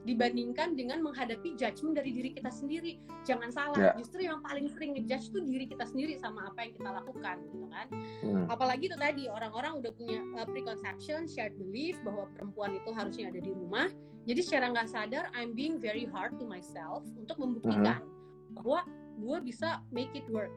[0.00, 2.96] dibandingkan dengan menghadapi judgment dari diri kita sendiri.
[3.28, 3.92] Jangan salah, Ya.
[4.00, 7.66] justru yang paling sering ngejudge tuh diri kita sendiri sama apa yang kita lakukan gitu
[7.68, 7.86] kan.
[8.24, 8.48] Hmm.
[8.48, 13.40] Apalagi itu tadi orang-orang udah punya uh, preconception, shared belief bahwa perempuan itu harusnya ada
[13.44, 13.92] di rumah.
[14.24, 18.56] Jadi secara nggak sadar I'm being very hard to myself untuk membuktikan Mm-hmm.
[18.56, 18.80] bahwa
[19.20, 20.52] gue bisa make it work.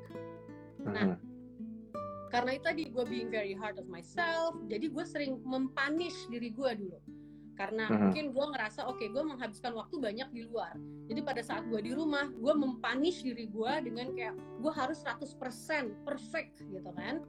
[0.79, 1.19] Hmm.
[2.33, 6.71] Karena itu tadi gue being very hard of myself, jadi gue sering mempunish diri gue
[6.81, 6.97] dulu.
[7.53, 8.09] Karena Mhm.
[8.09, 10.73] mungkin gue ngerasa oke gue menghabiskan waktu banyak di luar.
[11.05, 15.93] Jadi pada saat gue di rumah, gue mempunish diri gue dengan kayak gue harus 100%
[16.01, 17.21] perfect gitu kan.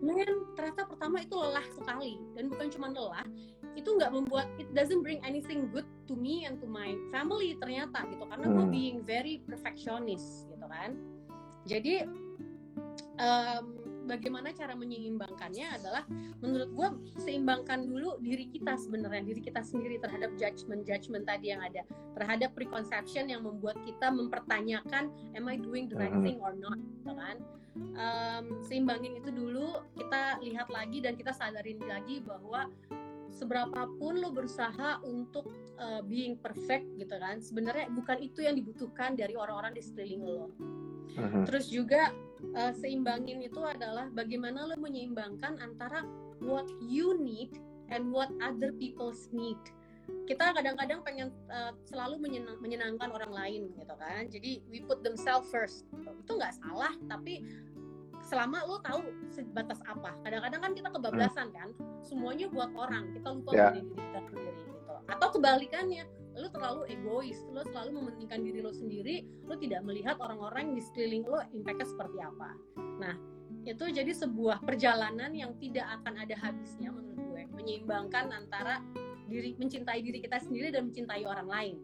[0.00, 3.28] Men, ternyata pertama itu lelah sekali dan bukan cuma lelah,
[3.76, 8.08] itu nggak membuat it doesn't bring anything good to me and to my family ternyata
[8.08, 8.72] gitu karena gue Hmm.
[8.72, 10.96] being very perfectionist gitu kan.
[11.68, 12.08] Jadi
[13.20, 16.04] em, bagaimana cara menyeimbangkannya adalah
[16.44, 16.88] menurut gue
[17.24, 21.82] seimbangkan dulu diri kita sebenarnya diri kita sendiri terhadap judgement judgement tadi yang ada
[22.14, 26.78] terhadap preconception yang membuat kita mempertanyakan am I doing the right thing or not?
[26.78, 27.36] Gitu kan.
[27.74, 32.70] Um, seimbangin itu dulu kita lihat lagi dan kita sadarin lagi bahwa
[33.34, 37.38] seberapapun lo berusaha untuk uh, being perfect gitu kan.
[37.42, 40.48] Sebenarnya bukan itu yang dibutuhkan dari orang-orang di sekeliling lo.
[41.14, 41.46] Uh-huh.
[41.46, 42.10] terus juga
[42.58, 46.02] uh, seimbangin itu adalah bagaimana lo menyeimbangkan antara
[46.42, 47.54] what you need
[47.94, 49.60] and what other people need.
[50.26, 54.26] Kita kadang-kadang pengen uh, selalu menyenang, menyenangkan orang lain gitu kan.
[54.26, 57.46] Jadi we put themselves first itu nggak salah tapi
[58.24, 60.16] selama lo tahu sebatas apa.
[60.24, 61.68] Kadang-kadang kan kita kebablasan kan.
[62.02, 63.12] Semuanya buat orang.
[63.12, 63.70] Kita lupa yeah.
[63.70, 64.50] diri kita sendiri.
[64.50, 64.73] gitu
[65.08, 70.74] atau kebalikannya lo terlalu egois lo selalu mementingkan diri lo sendiri lo tidak melihat orang-orang
[70.74, 72.50] di sekeliling lo impactnya seperti apa
[72.98, 73.14] nah
[73.64, 78.82] itu jadi sebuah perjalanan yang tidak akan ada habisnya menurut gue menyeimbangkan antara
[79.30, 81.76] diri mencintai diri kita sendiri dan mencintai orang lain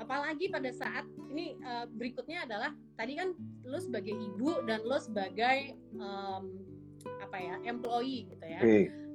[0.00, 3.32] apalagi pada saat ini uh, berikutnya adalah tadi kan
[3.64, 6.60] lo sebagai ibu dan lo sebagai um,
[7.22, 8.60] apa ya employee gitu ya.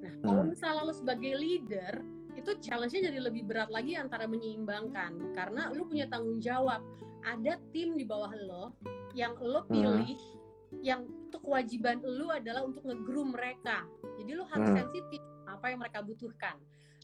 [0.02, 0.52] Nah kalau hmm.
[0.52, 1.94] misalnya lo sebagai leader
[2.38, 6.86] itu challenge-nya jadi lebih berat lagi antara menyeimbangkan karena lo punya tanggung jawab
[7.26, 8.78] ada tim di bawah lo
[9.18, 9.70] yang lo hmm.
[9.74, 10.82] pilih hmm.
[10.86, 13.84] yang untuk kewajiban lo adalah untuk ngegroom mereka
[14.22, 14.78] jadi lo harus hmm.
[14.86, 16.56] sensitif apa yang mereka butuhkan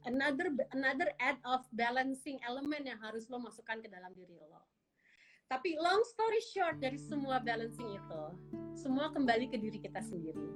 [0.06, 4.62] another another add of balancing element yang harus lo masukkan ke dalam diri lo.
[5.52, 8.24] Tapi long story short dari semua balancing itu,
[8.74, 10.50] semua kembali ke diri kita sendiri.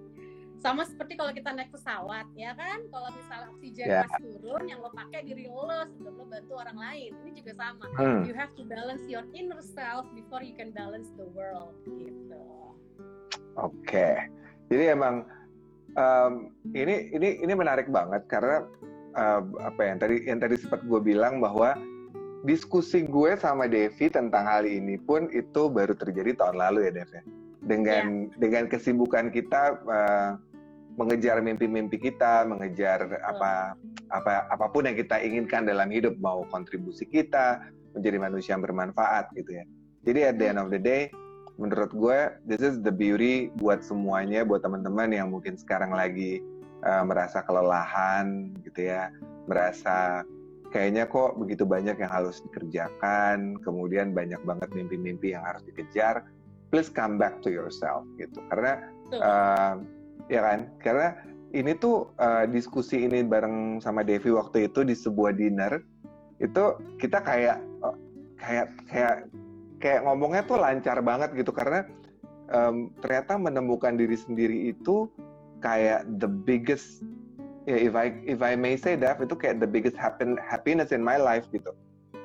[0.58, 2.82] Sama seperti kalau kita naik pesawat, ya kan?
[2.90, 4.04] Kalau misalnya oksigen yeah.
[4.10, 7.12] pas turun, yang lo pakai diri lo sebelum lo bantu orang lain.
[7.22, 7.86] Ini juga sama.
[7.94, 8.26] Hmm.
[8.26, 12.42] You have to balance your inner self before you can balance the world, gitu.
[13.58, 13.86] Oke.
[13.86, 14.14] Okay.
[14.68, 15.24] Jadi emang
[15.96, 18.66] um, ini ini ini menarik banget karena
[19.16, 21.78] uh, apa yang tadi yang tadi sempat gue bilang bahwa
[22.46, 27.12] diskusi gue sama Devi tentang hal ini pun itu baru terjadi tahun lalu ya Dev
[27.14, 27.24] ya.
[27.68, 28.38] Dengan yeah.
[28.40, 30.32] dengan kesibukan kita uh,
[30.98, 33.78] mengejar mimpi-mimpi kita, mengejar apa
[34.10, 37.62] apa apa pun yang kita inginkan dalam hidup, mau kontribusi kita
[37.94, 39.66] menjadi manusia yang bermanfaat gitu ya.
[40.04, 41.14] Jadi at the end of the day,
[41.62, 46.42] menurut gue this is the beauty buat semuanya, buat teman-teman yang mungkin sekarang lagi
[46.82, 49.14] uh, merasa kelelahan gitu ya,
[49.46, 50.26] merasa
[50.74, 56.26] kayaknya kok begitu banyak yang harus dikerjakan, kemudian banyak banget mimpi-mimpi yang harus dikejar.
[56.68, 59.76] Please come back to yourself gitu, karena uh,
[60.26, 61.08] ya kan, karena
[61.56, 65.80] ini tuh uh, diskusi ini bareng sama Devi waktu itu di sebuah dinner
[66.44, 66.64] itu
[67.00, 67.58] kita kayak
[68.38, 69.16] kayak kayak
[69.82, 71.50] kayak ngomongnya tuh lancar banget gitu.
[71.56, 71.88] Karena
[72.52, 75.10] um, ternyata menemukan diri sendiri itu
[75.64, 77.02] kayak the biggest
[77.66, 81.02] ya if I if I may say that itu kayak the biggest happen, happiness in
[81.02, 81.74] my life gitu.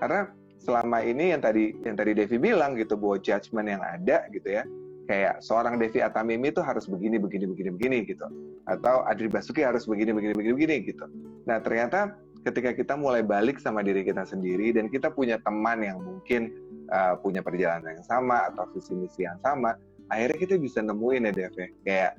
[0.02, 0.28] Karena
[0.60, 4.62] selama ini yang tadi yang tadi Devi bilang gitu bahwa judgment yang ada gitu ya
[5.06, 8.26] kayak seorang Devi Atamimi itu harus begini begini begini begini gitu.
[8.66, 11.04] Atau Adri Basuki harus begini begini begini begini gitu.
[11.46, 16.02] Nah ternyata ketika kita mulai balik sama diri kita sendiri dan kita punya teman yang
[16.02, 16.50] mungkin
[16.90, 19.78] uh, punya perjalanan yang sama atau visi misi yang sama
[20.10, 21.68] akhirnya kita bisa nemuin ya Dev ya.
[21.86, 22.12] kayak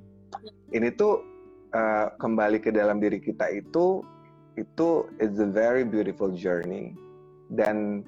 [0.74, 1.22] ini tuh
[1.78, 4.02] uh, kembali ke dalam diri kita itu
[4.58, 6.94] itu is a very beautiful journey.
[7.54, 8.02] Dan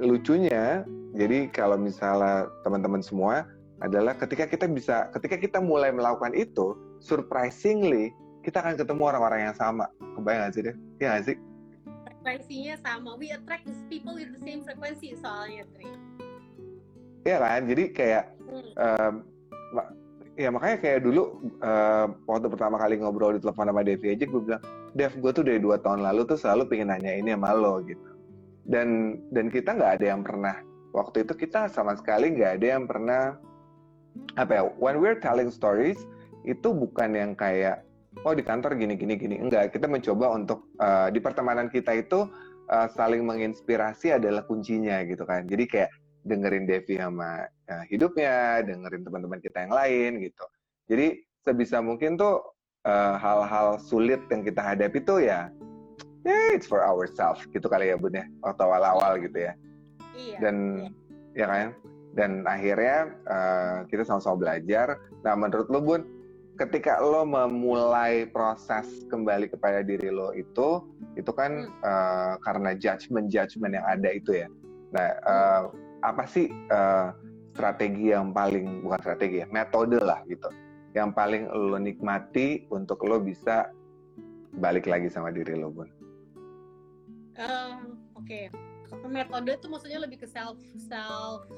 [0.00, 0.84] lucunya
[1.16, 3.44] jadi kalau misalnya teman-teman semua
[3.78, 8.10] adalah ketika kita bisa ketika kita mulai melakukan itu surprisingly
[8.42, 9.86] kita akan ketemu orang-orang yang sama.
[10.16, 10.74] Kebayang gak sih deh?
[10.98, 11.36] Ya gak sih?
[12.06, 13.10] Frekuensinya sama.
[13.20, 15.86] We attract these people with the same frequency soalnya Tri.
[17.28, 17.62] Iya kan?
[17.68, 18.70] Jadi kayak hmm.
[18.78, 19.14] um,
[20.38, 21.22] ya makanya kayak dulu
[21.60, 24.62] uh, waktu pertama kali ngobrol di telepon sama Devi aja gue bilang
[24.94, 28.08] Dev gue tuh dari dua tahun lalu tuh selalu pengen nanya ini sama lo gitu.
[28.68, 30.56] Dan dan kita nggak ada yang pernah
[30.96, 33.36] waktu itu kita sama sekali nggak ada yang pernah
[34.36, 35.98] apa ya when we're telling stories
[36.46, 37.84] itu bukan yang kayak
[38.24, 42.26] oh di kantor gini gini gini enggak kita mencoba untuk uh, di pertemanan kita itu
[42.70, 45.90] uh, saling menginspirasi adalah kuncinya gitu kan jadi kayak
[46.28, 50.44] dengerin Devi sama uh, hidupnya, dengerin teman-teman kita yang lain gitu.
[50.92, 51.06] Jadi
[51.40, 52.44] sebisa mungkin tuh
[52.88, 55.52] hal hal-hal sulit yang kita hadapi tuh ya,
[56.24, 59.52] yeah, it's for ourselves gitu kali ya bun ya, waktu awal-awal gitu ya.
[60.16, 60.36] Iya.
[60.40, 60.56] Dan
[61.36, 61.44] iya.
[61.44, 61.68] ya kan,
[62.16, 64.96] dan akhirnya uh, kita sama-sama belajar.
[65.26, 66.02] Nah menurut lo bun,
[66.56, 70.84] ketika lo memulai proses kembali kepada diri lo itu,
[71.18, 71.84] itu kan hmm.
[71.84, 74.48] uh, karena judgement judgement yang ada itu ya.
[74.94, 75.62] Nah uh,
[76.02, 77.10] apa sih uh,
[77.58, 80.46] strategi yang paling bukan strategi ya metode lah gitu
[80.94, 83.74] yang paling lo nikmati untuk lo bisa
[84.62, 85.90] balik lagi sama diri lo bun
[87.34, 87.82] uh,
[88.14, 88.46] oke okay.
[89.10, 91.50] metode itu maksudnya lebih ke self self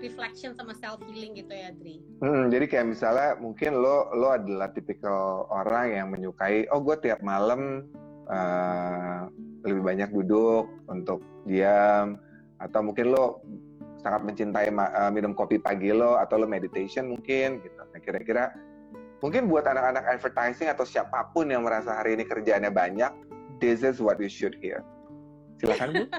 [0.00, 2.02] reflection sama self healing gitu ya Dri.
[2.20, 7.22] Hmm, jadi kayak misalnya mungkin lo lo adalah tipikal orang yang menyukai oh gue tiap
[7.24, 7.86] malam
[8.28, 9.26] uh,
[9.66, 12.18] lebih banyak duduk untuk diam
[12.62, 13.42] atau mungkin lo
[14.00, 17.82] sangat mencintai uh, minum kopi pagi lo atau lo meditation mungkin gitu.
[17.82, 18.54] Nah, kira-kira
[19.24, 23.10] mungkin buat anak-anak advertising atau siapa pun yang merasa hari ini kerjaannya banyak,
[23.58, 24.86] this is what you should hear.
[25.58, 26.04] Silakan Bu.
[26.06, 26.12] Oke,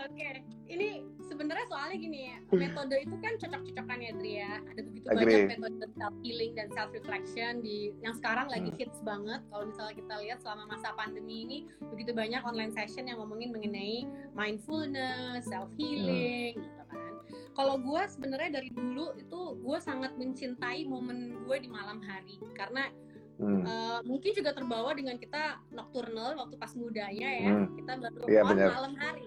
[0.00, 0.34] okay.
[0.72, 1.04] ini
[1.40, 5.24] sebenarnya soalnya gini ya metode itu kan cocok-cocokan ya Dri ya ada begitu Agree.
[5.24, 8.76] banyak metode self healing dan self reflection di yang sekarang lagi hmm.
[8.76, 13.16] hits banget kalau misalnya kita lihat selama masa pandemi ini begitu banyak online session yang
[13.24, 14.04] ngomongin mengenai
[14.36, 16.64] mindfulness self healing hmm.
[16.68, 17.12] gitu kan
[17.56, 22.92] kalau gue sebenarnya dari dulu itu gue sangat mencintai momen gue di malam hari karena
[23.40, 23.64] Hmm.
[23.64, 27.72] Uh, mungkin juga terbawa dengan kita nocturnal waktu pas mudanya ya hmm.
[27.72, 29.24] kita baru ya, malam hari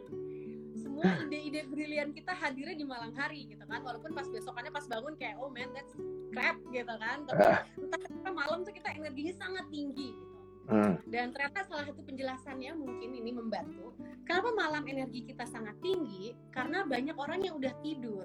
[1.04, 5.14] semua ide-ide brilian kita hadirnya di malam hari gitu kan walaupun pas besokannya pas bangun
[5.20, 5.92] kayak oh man that's
[6.32, 7.60] crap gitu kan tapi uh.
[7.92, 10.32] entah malam tuh kita energinya sangat tinggi gitu
[10.64, 10.96] Hmm.
[11.12, 13.92] Dan ternyata salah satu penjelasannya mungkin ini membantu.
[14.24, 16.32] Kenapa malam energi kita sangat tinggi?
[16.56, 18.24] Karena banyak orang yang udah tidur.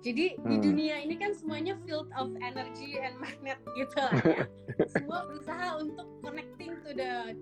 [0.00, 0.48] Jadi hmm.
[0.48, 4.48] di dunia ini kan semuanya filled of energy and magnet gitu lah ya.
[4.96, 7.36] Semua berusaha untuk connecting to the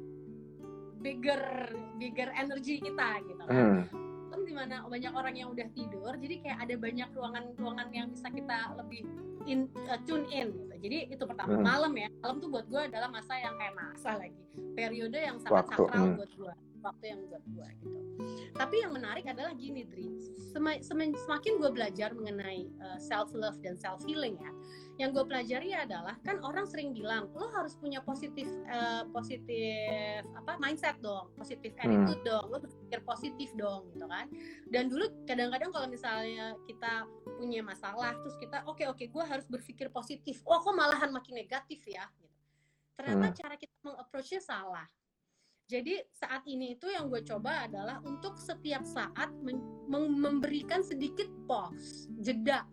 [0.98, 1.70] bigger
[2.03, 3.86] bigger energy kita gitu kan.
[3.86, 8.07] Hmm sistem di mana banyak orang yang udah tidur jadi kayak ada banyak ruangan-ruangan yang
[8.14, 9.03] bisa kita lebih
[9.51, 10.74] in, uh, tune in gitu.
[10.87, 11.66] Jadi itu pertama hmm.
[11.66, 12.07] malam ya.
[12.22, 14.39] Malam tuh buat gue adalah masa yang kayak masa lagi.
[14.78, 16.16] Periode yang sangat Waktu, sakral hmm.
[16.22, 18.01] buat gue waktu yang buat gue gitu.
[18.57, 20.09] Tapi yang menarik adalah gini, Dri.
[21.20, 24.53] semakin gue belajar mengenai uh, eh, self love dan self healing ya,
[25.01, 30.61] yang gue pelajari adalah kan orang sering bilang lo harus punya positif uh, positif apa
[30.61, 31.80] mindset dong, positif hmm.
[31.80, 32.28] attitude hmm.
[32.28, 34.28] dong, lo berpikir positif dong gitu kan.
[34.68, 37.09] Dan dulu kadang-kadang kalau misalnya kita
[37.40, 40.44] punya masalah, terus kita oke okay, oke okay, gue harus berpikir positif.
[40.44, 42.05] Oh kok malahan makin negatif ya?
[42.20, 42.36] Gitu.
[43.01, 43.36] Ternyata hmm.
[43.40, 44.84] cara kita mengapproachnya salah
[45.70, 49.30] jadi saat ini itu yang gue coba adalah untuk setiap saat
[49.86, 52.66] memberikan sedikit pause, jeda,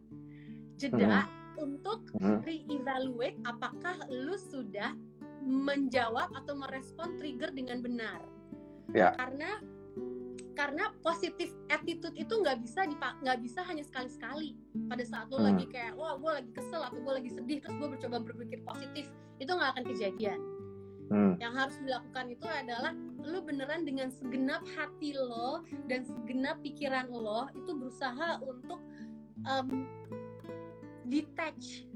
[0.82, 1.37] jeda hmm.
[1.58, 2.42] Untuk hmm.
[2.46, 4.94] reevaluate apakah lu sudah
[5.44, 8.20] menjawab atau merespon trigger dengan benar.
[8.96, 9.14] Ya.
[9.20, 9.62] Karena
[10.58, 12.90] karena positif attitude itu nggak bisa
[13.22, 14.50] nggak bisa hanya sekali sekali
[14.90, 15.54] pada saat lo hmm.
[15.54, 19.06] lagi kayak wah gue lagi kesel atau gue lagi sedih terus gue mencoba berpikir positif
[19.38, 20.42] itu nggak akan kejadian
[21.08, 21.40] Hmm.
[21.40, 22.92] Yang harus dilakukan itu adalah
[23.24, 28.84] lo beneran dengan segenap hati lo dan segenap pikiran lo itu berusaha untuk
[29.48, 29.88] um,
[31.08, 31.88] detach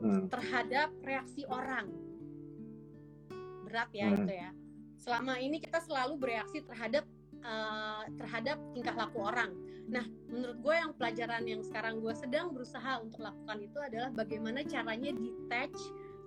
[0.00, 0.30] hmm.
[0.30, 1.90] terhadap reaksi orang.
[3.66, 4.16] Berat ya hmm.
[4.22, 4.50] itu ya.
[5.02, 7.04] Selama ini kita selalu bereaksi terhadap
[7.42, 9.54] uh, terhadap tingkah laku orang.
[9.86, 14.66] Nah, menurut gue yang pelajaran yang sekarang gue sedang berusaha untuk lakukan itu adalah bagaimana
[14.66, 15.78] caranya detach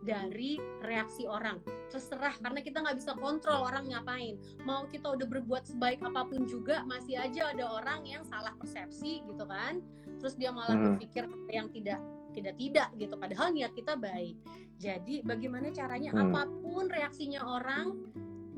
[0.03, 1.59] dari reaksi orang
[1.91, 6.47] terserah karena kita nggak bisa kontrol orang ngapain mau kita udah berbuat sebaik apa pun
[6.47, 9.83] juga masih aja ada orang yang salah persepsi gitu kan
[10.19, 10.85] terus dia malah hmm.
[10.93, 11.99] berpikir yang tidak
[12.35, 14.35] tidak tidak gitu padahal niat kita baik
[14.77, 16.21] jadi bagaimana caranya hmm.
[16.29, 17.97] apa pun reaksinya orang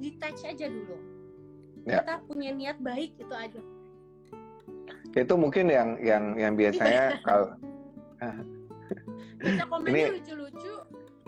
[0.02, 0.98] detach aja dulu
[1.88, 2.02] ya.
[2.04, 3.62] kita punya niat baik itu aja
[5.12, 7.56] itu mungkin yang yang yang biasanya kalau
[9.42, 10.76] kita komennya lucu-lucu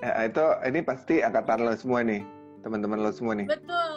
[0.03, 2.27] Ya, itu ini pasti angkatan lo semua nih,
[2.59, 3.47] teman-teman lo semua nih.
[3.47, 3.91] Betul.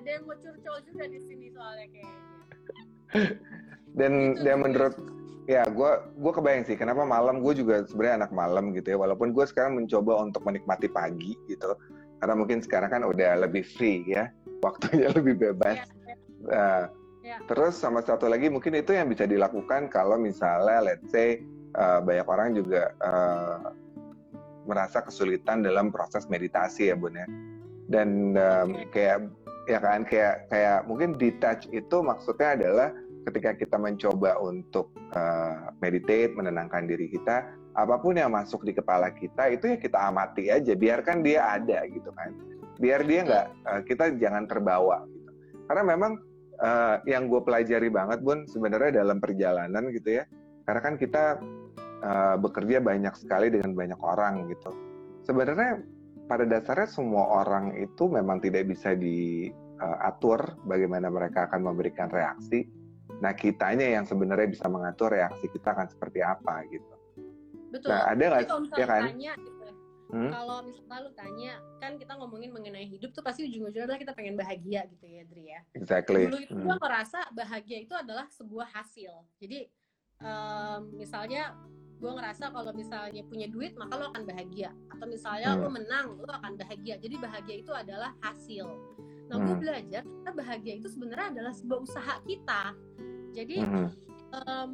[0.00, 2.16] ada yang mau curcol juga di sini soalnya kayaknya.
[4.00, 4.94] dan itu, dan menurut
[5.50, 5.90] ya gue
[6.22, 9.74] gue kebayang sih kenapa malam gue juga sebenarnya anak malam gitu ya walaupun gue sekarang
[9.74, 11.74] mencoba untuk menikmati pagi gitu
[12.22, 14.30] karena mungkin sekarang kan udah lebih free ya
[14.66, 16.16] waktunya lebih bebas ya, ya.
[16.46, 16.84] Uh,
[17.26, 17.36] ya.
[17.50, 21.42] terus sama satu lagi mungkin itu yang bisa dilakukan kalau misalnya let's say
[21.74, 23.74] uh, banyak orang juga uh,
[24.62, 27.26] merasa kesulitan dalam proses meditasi ya bun ya
[27.90, 29.26] dan um, kayak
[29.66, 32.88] ya kan kayak kayak mungkin detach itu maksudnya adalah
[33.28, 39.14] ketika kita mencoba untuk uh, meditate menenangkan diri kita apa pun yang masuk di kepala
[39.14, 42.34] kita itu ya kita amati aja biarkan dia ada gitu kan
[42.82, 45.30] biar dia nggak uh, kita jangan terbawa gitu
[45.70, 46.12] karena memang
[46.60, 50.24] uh, yang gue pelajari banget bun sebenarnya dalam perjalanan gitu ya
[50.66, 51.24] karena kan kita
[52.02, 54.70] uh, bekerja banyak sekali dengan banyak orang gitu.
[55.22, 55.82] Sebenarnya
[56.26, 62.66] pada dasarnya semua orang itu memang tidak bisa diatur uh, bagaimana mereka akan memberikan reaksi.
[63.22, 66.90] Nah kitanya yang sebenarnya bisa mengatur reaksi kita akan seperti apa gitu.
[67.70, 68.40] betul Nah, ada nggak?
[68.44, 69.02] Ya misalnya kan?
[69.08, 69.74] tanya gitu ya,
[70.12, 70.28] Hmm?
[70.28, 74.36] kalau misalnya lu tanya kan kita ngomongin mengenai hidup tuh pasti ujung-ujungnya adalah kita pengen
[74.36, 76.28] bahagia gitu ya Dri ya Exactly.
[76.28, 76.68] dulu itu Hmm.
[76.68, 79.08] gue ngerasa bahagia itu adalah sebuah hasil
[79.40, 79.72] jadi
[80.20, 81.56] em, misalnya
[81.96, 85.64] gue ngerasa kalau misalnya punya duit maka lo akan bahagia atau misalnya Hmm.
[85.64, 88.68] lo menang lo akan bahagia jadi bahagia itu adalah hasil
[89.26, 89.62] nah gue Hmm.
[89.62, 92.62] belajar kita bahagia itu sebenarnya adalah sebuah usaha kita
[93.32, 93.56] jadi
[94.32, 94.70] em,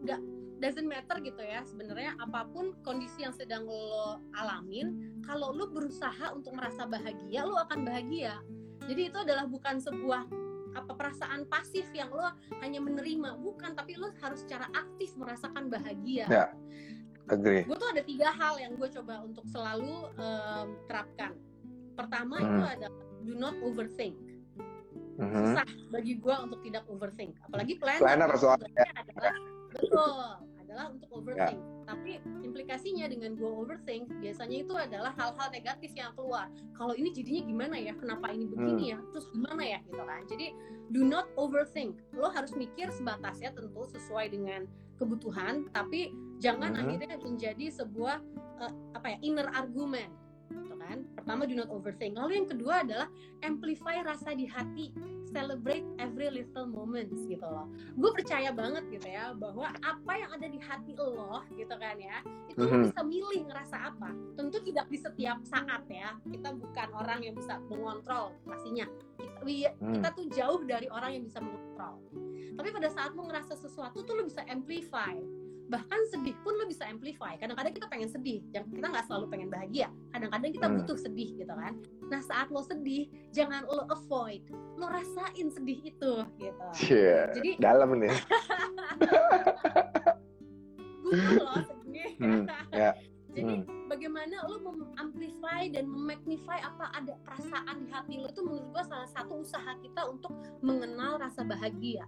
[0.00, 0.20] nggak
[0.56, 6.32] doesn't matter gitu ya sebenarnya apa pun kondisi yang sedang lo alamin kalau lo berusaha
[6.32, 8.40] untuk merasa bahagia lo akan bahagia
[8.84, 10.24] jadi itu adalah bukan sebuah
[10.74, 12.26] apa perasaan pasif yang lo
[12.58, 16.46] hanya menerima bukan tapi lo harus secara aktif merasakan bahagia Ya.
[17.24, 17.64] Agree.
[17.64, 21.32] gue tuh ada tiga hal yang gue coba untuk selalu em, terapkan
[21.94, 22.48] pertama Hmm.
[22.50, 24.14] itu adalah do not overthink.
[25.14, 25.54] Mhm.
[25.54, 28.02] susah bagi gue untuk tidak overthink apalagi planner.
[28.02, 28.66] Planner soalnya.
[28.98, 29.34] adalah
[29.70, 30.14] betul
[30.58, 31.60] adalah untuk overthink.
[31.84, 32.12] Tapi
[32.42, 36.50] implikasinya dengan gue overthink biasanya itu adalah hal-hal negatif yang keluar.
[36.74, 37.94] Kalau ini jadinya gimana ya?
[37.94, 38.98] Kenapa ini begini ya?
[39.14, 39.78] Terus gimana ya?
[39.86, 40.22] Gitu kan.
[40.26, 40.46] Jadi
[40.90, 42.02] do not overthink.
[42.10, 44.66] Lo harus mikir sebatas ya tentu sesuai dengan
[44.98, 46.10] kebutuhan tapi
[46.42, 46.80] jangan Mhm.
[46.86, 48.18] akhirnya menjadi sebuah
[48.62, 50.10] eh, apa ya inner argument
[50.84, 50.98] kan?
[51.14, 52.14] Pertama do not overthink.
[52.14, 53.08] Lalu yang kedua adalah
[53.40, 54.92] amplify rasa di hati.
[55.34, 57.66] Celebrate every little moments gitu loh.
[57.98, 62.22] Gue percaya banget gitu ya bahwa apa yang ada di hati lo gitu kan ya
[62.46, 62.82] itu lo Mhm.
[62.86, 64.14] bisa milih ngerasa apa.
[64.38, 68.86] Tentu tidak di setiap saat ya kita bukan orang yang bisa mengontrol pastinya.
[69.18, 69.98] Kita, we- Hmm.
[69.98, 71.98] kita tuh jauh dari orang yang bisa mengontrol.
[72.54, 75.18] Tapi pada saat lo ngerasa sesuatu tuh lo bisa amplify
[75.74, 79.50] bahkan sedih pun lo bisa amplify kadang-kadang kita pengen sedih yang kita nggak selalu pengen
[79.50, 80.76] bahagia kadang-kadang kita Hmm.
[80.78, 81.74] butuh sedih gitu kan
[82.06, 84.46] nah saat lo sedih jangan lo avoid
[84.76, 88.14] lo rasain sedih itu gitu Cie, jadi dalam nih.
[91.02, 92.94] butuh lo sedih Hmm, ya.
[93.28, 93.88] jadi Hmm.
[93.88, 99.10] bagaimana lo mengamplify dan memagnify apa ada perasaan di hati lo itu menurut gua salah
[99.10, 102.06] satu usaha kita untuk mengenal rasa bahagia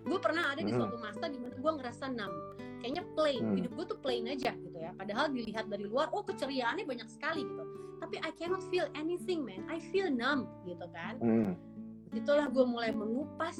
[0.00, 0.84] gue pernah ada di Hmm.
[0.84, 2.36] suatu masa di mana gue ngerasa numb
[2.84, 3.56] kayaknya plain Hmm.
[3.56, 7.40] hidup gue tuh plain aja gitu ya padahal dilihat dari luar oh keceriaannya banyak sekali
[7.40, 7.64] gitu
[7.96, 11.56] tapi I cannot feel anything man I feel numb gitu kan Hmm.
[12.12, 13.56] itulah gue mulai mengupas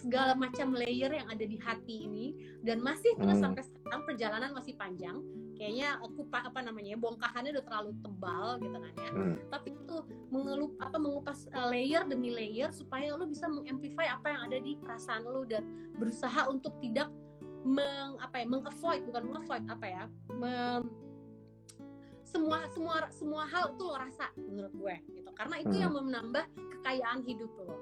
[0.00, 2.26] segala macam layer yang ada di hati ini
[2.64, 3.52] dan masih terus Hmm.
[3.52, 5.20] sampai sekarang perjalanan masih panjang
[5.52, 9.36] kayaknya aku pa- apa namanya bongkahannya udah terlalu tebal gitu kan ya Hmm.
[9.52, 9.96] tapi itu
[10.32, 14.72] mengelup apa mengupas uh, layer demi layer supaya lo bisa mengamplify apa yang ada di
[14.80, 15.62] perasaan lo dan
[15.94, 17.06] berusaha untuk tidak
[17.62, 20.02] meng apa ya mengavoid bukan mengavoid apa ya
[20.34, 20.90] mem-
[22.26, 25.30] semua semua semua hal itu lo rasa menurut gue gitu.
[25.36, 25.82] Karena itu Hmm.
[25.84, 26.44] yang menambah
[26.80, 27.76] kekayaan hidup lo.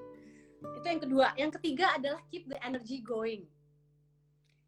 [0.75, 1.27] Itu yang kedua.
[1.39, 3.47] Yang ketiga adalah keep the energy going.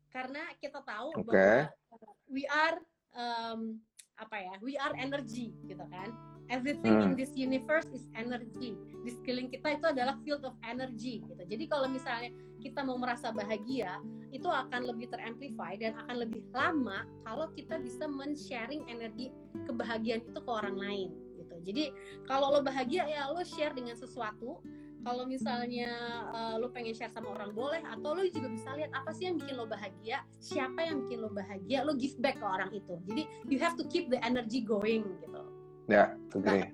[0.08, 1.28] Karena kita tahu Oke.
[1.28, 2.80] bahwa uh, we are
[3.12, 3.82] um,
[4.16, 6.16] apa ya we are energy gitu kan.
[6.48, 7.20] Everything in Hmm.
[7.20, 8.80] this universe is energy.
[9.04, 11.44] Di sekeliling kita itu adalah field of energy gitu.
[11.44, 12.32] Jadi kalau misalnya
[12.64, 14.00] kita mau merasa bahagia
[14.34, 19.30] itu akan lebih teramplify dan akan lebih lama kalau kita bisa men-sharing energi
[19.70, 21.56] kebahagiaan itu ke orang lain gitu.
[21.62, 21.84] Jadi
[22.26, 24.58] kalau lo bahagia ya lo share dengan sesuatu.
[25.04, 25.92] Kalau misalnya
[26.32, 29.36] uh, lo pengen share sama orang boleh atau lo juga bisa lihat apa sih yang
[29.36, 32.96] bikin lo bahagia siapa yang bikin lo bahagia lo give back ke orang itu.
[33.12, 35.44] Jadi you have to keep the energy going gitu.
[35.92, 36.72] Ya, agree.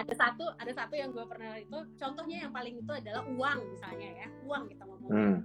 [0.00, 4.08] Ada satu ada satu yang gue pernah itu contohnya yang paling itu adalah uang misalnya
[4.24, 5.38] ya uang kita ngomong Hmm.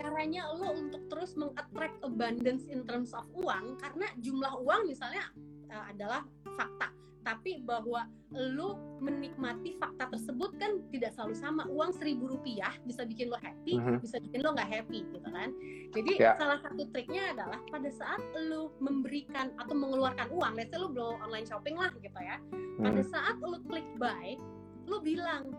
[0.00, 5.24] caranya lo untuk terus mengattract abundance in terms of uang karena jumlah uang misalnya
[5.70, 6.24] uh, adalah
[6.56, 6.88] fakta
[7.20, 13.28] tapi bahwa lo menikmati fakta tersebut kan tidak selalu sama uang seribu rupiah bisa bikin
[13.28, 13.98] lo happy Mhm.
[14.00, 15.50] bisa bikin lo nggak happy gitu kan
[15.90, 16.32] jadi Ya.
[16.38, 21.18] salah satu triknya adalah pada saat lo memberikan atau mengeluarkan uang let's say lo belum
[21.20, 22.36] online shopping lah gitu ya
[22.80, 23.10] pada Hmm.
[23.10, 24.38] saat lo klik buy
[24.86, 25.50] lo bilang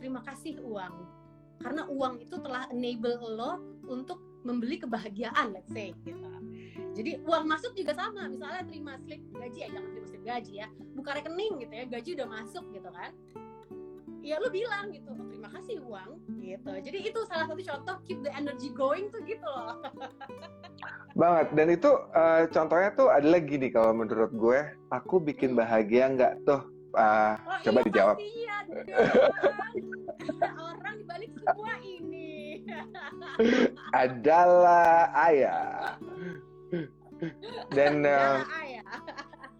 [0.00, 0.94] terima kasih uang
[1.62, 3.52] karena uang itu telah enable lo
[3.88, 6.20] untuk membeli kebahagiaan let's say gitu
[6.94, 10.66] jadi uang masuk juga sama misalnya terima slip gaji ya jangan terima slip gaji ya
[10.94, 13.12] buka rekening gitu ya gaji udah masuk gitu kan
[14.24, 16.10] ya lo bilang gitu "Oh, terima kasih uang
[16.40, 19.84] gitu jadi itu salah satu contoh keep the energy going tuh gitu loh
[21.14, 21.46] Banget.
[21.54, 24.60] Dan itu eh, contohnya tuh adalah gini kalau menurut gue,
[24.90, 26.62] aku bikin bahagia nggak tuh?
[26.94, 28.16] Ah, oh, coba iya, dijawab.
[28.18, 28.86] pastinya dong.
[30.62, 32.62] orang dibalik semua ini
[34.06, 35.98] Adalah ayah.
[37.72, 38.44] Dan ayah.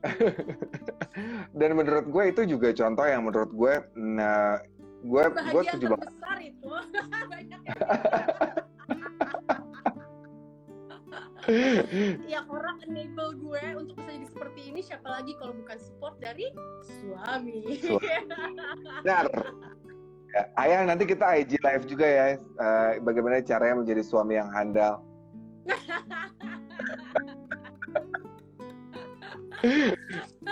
[1.58, 4.60] dan menurut gue itu juga contoh yang menurut gue, nah,
[5.04, 6.08] gue gue setuju banget.
[6.12, 6.68] terbesar itu
[12.24, 16.48] yang orang enable gue untuk bisa jadi seperti ini siapa lagi kalau bukan support dari
[16.80, 17.80] suami.
[19.04, 19.28] Benar.
[20.34, 22.26] Ya, ayah nanti kita IG live juga ya.
[22.58, 25.04] Uh, bagaimana caranya menjadi suami yang handal.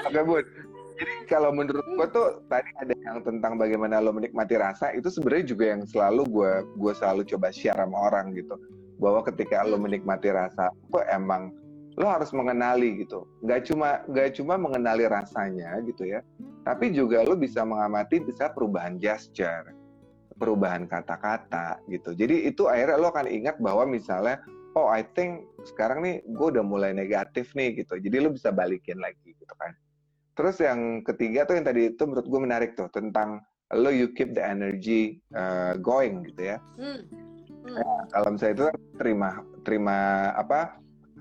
[0.09, 0.45] Oke bun.
[0.93, 5.47] Jadi kalau menurut gue tuh tadi ada yang tentang bagaimana lo menikmati rasa itu sebenarnya
[5.51, 8.55] juga yang selalu gue gue selalu coba share sama orang gitu.
[9.03, 11.51] Bahwa ketika lo menikmati rasa itu emang
[11.99, 13.27] lo harus mengenali gitu.
[13.43, 16.21] Nggak cuma nggak cuma mengenali rasanya gitu ya.
[16.63, 19.75] Tapi juga lo bisa mengamati bisa perubahan gesture
[20.43, 22.19] perubahan kata-kata gitu.
[22.19, 24.43] Jadi itu akhirnya lo akan ingat bahwa misalnya
[24.77, 28.01] oh I think sekarang nih gue udah mulai negatif nih gitu.
[28.01, 29.73] Jadi lo bisa balikin lagi gitu kan.
[30.33, 34.33] Terus yang ketiga tuh yang tadi itu menurut gue menarik tuh tentang lo you keep
[34.37, 36.59] the energy uh, going gitu ya.
[36.81, 37.05] Hmm.
[37.63, 37.79] Hmm.
[37.79, 38.67] Nah, kalau misalnya itu
[38.99, 39.31] terima
[39.63, 39.99] terima
[40.35, 40.77] apa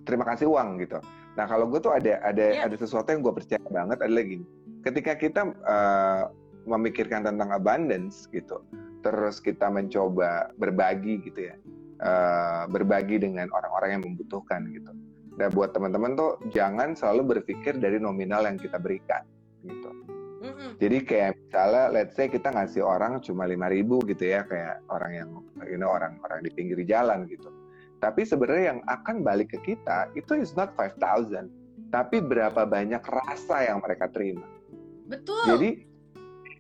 [0.08, 1.00] terima kasih uang gitu.
[1.36, 2.66] Nah kalau gue tuh ada ada yeah.
[2.68, 4.46] ada sesuatu yang gue percaya banget adalah gini
[4.82, 6.34] ketika kita uh,
[6.66, 8.64] memikirkan tentang abundance gitu.
[9.02, 11.56] Terus kita mencoba berbagi gitu ya
[12.02, 14.92] uh, berbagi dengan orang-orang yang membutuhkan gitu.
[15.40, 19.24] Dan buat teman-teman tuh jangan selalu berpikir dari nominal yang kita berikan
[19.64, 19.90] gitu.
[20.82, 25.12] Jadi kayak misalnya let's say kita ngasih orang cuma lima ribu gitu ya kayak orang
[25.14, 25.30] yang
[25.70, 27.50] you know orang-orang di pinggir jalan gitu.
[28.02, 31.46] Tapi sebenarnya yang akan balik ke kita itu is not 5000
[31.94, 34.48] tapi berapa banyak rasa yang mereka terima.
[35.06, 35.44] Betul.
[35.46, 35.70] Jadi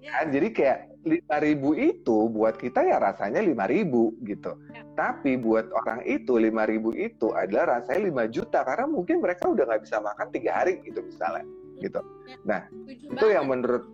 [0.03, 0.11] ya.
[0.21, 4.53] kan jadi kayak lima ribu itu buat kita ya rasanya lima ribu gitu.
[5.01, 9.65] Tapi buat orang itu lima ribu itu adalah rasanya lima juta karena mungkin mereka udah
[9.65, 11.41] nggak bisa makan tiga hari gitu misalnya
[11.81, 12.05] gitu.
[12.45, 13.89] Nah itu yang menurut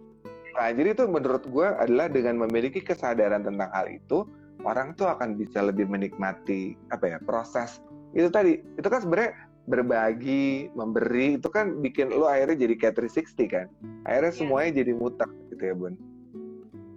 [0.57, 4.25] Nah, jadi itu menurut gue adalah dengan memiliki kesadaran tentang hal itu,
[4.65, 7.77] orang tuh akan bisa lebih menikmati apa ya proses
[8.17, 8.57] itu tadi.
[8.73, 9.37] Itu kan sebenarnya
[9.69, 13.69] berbagi, memberi itu kan bikin lo akhirnya jadi kayak 360 kan.
[14.09, 14.37] Akhirnya ya.
[14.41, 15.93] semuanya jadi muter gitu ya, Bun.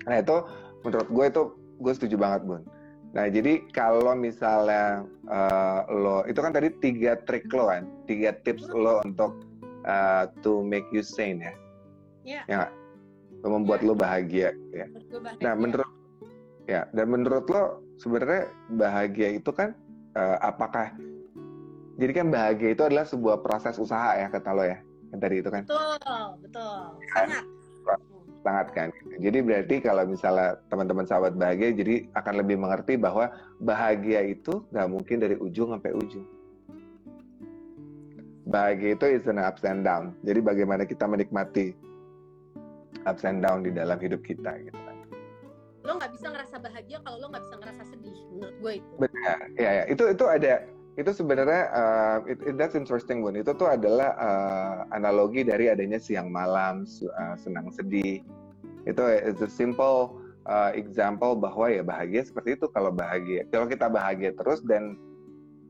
[0.09, 0.37] Nah itu
[0.81, 1.43] menurut gue itu
[1.85, 2.63] gue setuju banget bun.
[3.11, 8.71] Nah jadi kalau misalnya uh, lo itu kan tadi tiga trik lo kan, tiga tips
[8.71, 9.43] lo untuk
[9.83, 11.55] uh, to make you sane ya.
[12.23, 12.43] Iya.
[12.47, 12.69] Yeah.
[13.43, 13.89] Ya, membuat yeah.
[13.91, 14.87] lo bahagia ya.
[14.87, 15.43] bahagia.
[15.43, 15.91] Nah menurut
[16.71, 18.47] ya dan menurut lo sebenarnya
[18.79, 19.75] bahagia itu kan
[20.15, 20.95] uh, apakah
[21.99, 24.79] jadi kan bahagia itu adalah sebuah proses usaha ya kata lo ya
[25.11, 25.67] yang tadi itu kan.
[25.67, 26.79] Betul betul
[27.11, 27.45] sangat
[28.41, 28.89] sangat kan.
[29.21, 33.29] Jadi berarti kalau misalnya teman-teman sahabat bahagia, jadi akan lebih mengerti bahwa
[33.61, 36.27] bahagia itu nggak mungkin dari ujung sampai ujung.
[38.51, 40.17] Bahagia itu is an ups and down.
[40.27, 41.77] Jadi bagaimana kita menikmati
[43.07, 44.97] ups and down di dalam hidup kita gitu kan.
[45.87, 48.19] Lo nggak bisa ngerasa bahagia kalau lo nggak bisa ngerasa sedih.
[48.35, 48.93] Menurut gue itu.
[48.99, 49.39] Benar.
[49.55, 49.85] Ya, ya.
[49.87, 50.53] Itu itu ada
[50.99, 53.39] itu sebenarnya uh, it, it, that's interesting bun.
[53.39, 56.83] Itu tuh adalah uh, analogi dari adanya siang malam
[57.15, 58.27] uh, senang sedih.
[58.89, 60.19] Itu is a simple
[60.51, 62.67] uh, example bahwa ya bahagia seperti itu.
[62.75, 64.99] Kalau bahagia kalau kita bahagia terus dan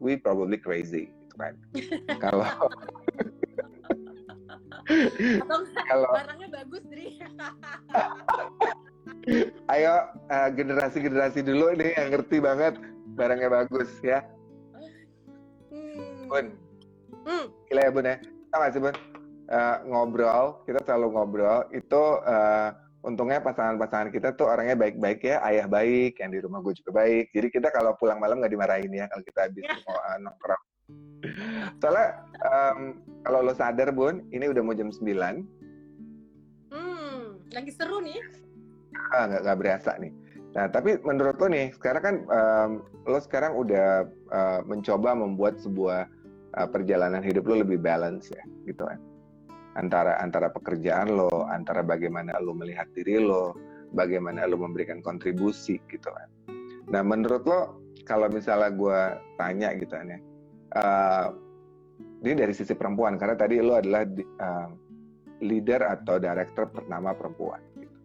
[0.01, 1.55] we probably crazy gitu kan.
[2.25, 2.49] Kalau
[5.87, 7.21] kalau barangnya bagus Dri.
[9.71, 9.95] Ayo
[10.57, 12.75] generasi generasi generasi dulu nih yang ngerti banget
[13.15, 14.25] barangnya bagus ya
[16.31, 16.47] Bun.
[17.27, 17.45] Hmm.
[17.67, 18.17] Gila ya Bun ya.
[18.55, 18.97] Tahu gak sih Bun?
[19.51, 22.71] Uh, ngobrol, kita selalu ngobrol, itu uh,
[23.03, 27.35] untungnya pasangan-pasangan kita tuh orangnya baik-baik ya, ayah baik, yang di rumah gue juga baik.
[27.35, 30.63] Jadi kita kalau pulang malam nggak dimarahin ya kalau kita habis uh, nongkrong.
[31.83, 32.09] Soalnya
[32.47, 32.79] um,
[33.27, 35.03] kalau lo sadar Bun, ini udah mau jam 9.
[36.71, 38.23] Hmm, lagi seru nih.
[39.11, 40.15] Ah, nggak, nggak berasa nih.
[40.51, 42.71] Nah, tapi menurut lo nih, sekarang kan um,
[43.07, 46.11] lo sekarang udah uh, mencoba membuat sebuah
[46.57, 48.99] uh, perjalanan hidup lo lebih balance ya gitu kan.
[49.79, 53.55] Antara antara pekerjaan lo antara bagaimana lo melihat diri lo
[53.95, 56.29] bagaimana lo memberikan kontribusi gitu kan.
[56.91, 57.81] Nah menurut lo
[58.11, 59.01] kalau misalnya gue
[59.39, 60.21] tanya gitu kan ya
[60.77, 61.27] uh,
[62.21, 64.03] ini dari sisi perempuan karena tadi lo adalah
[64.43, 64.69] uh,
[65.41, 67.97] leader atau director pertama perempuan gitu.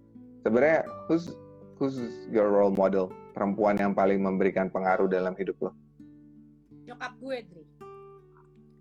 [0.48, 1.36] sebenarnya who's
[1.82, 2.00] who's
[2.32, 5.72] your role model perempuan yang paling memberikan pengaruh dalam hidup lo?
[6.88, 7.64] Nyokap gue Dri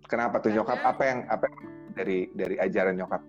[0.05, 0.79] Kenapa tuh nyokap?
[0.85, 1.57] Apa yang apa yang
[1.97, 3.21] dari dari ajaran nyokap?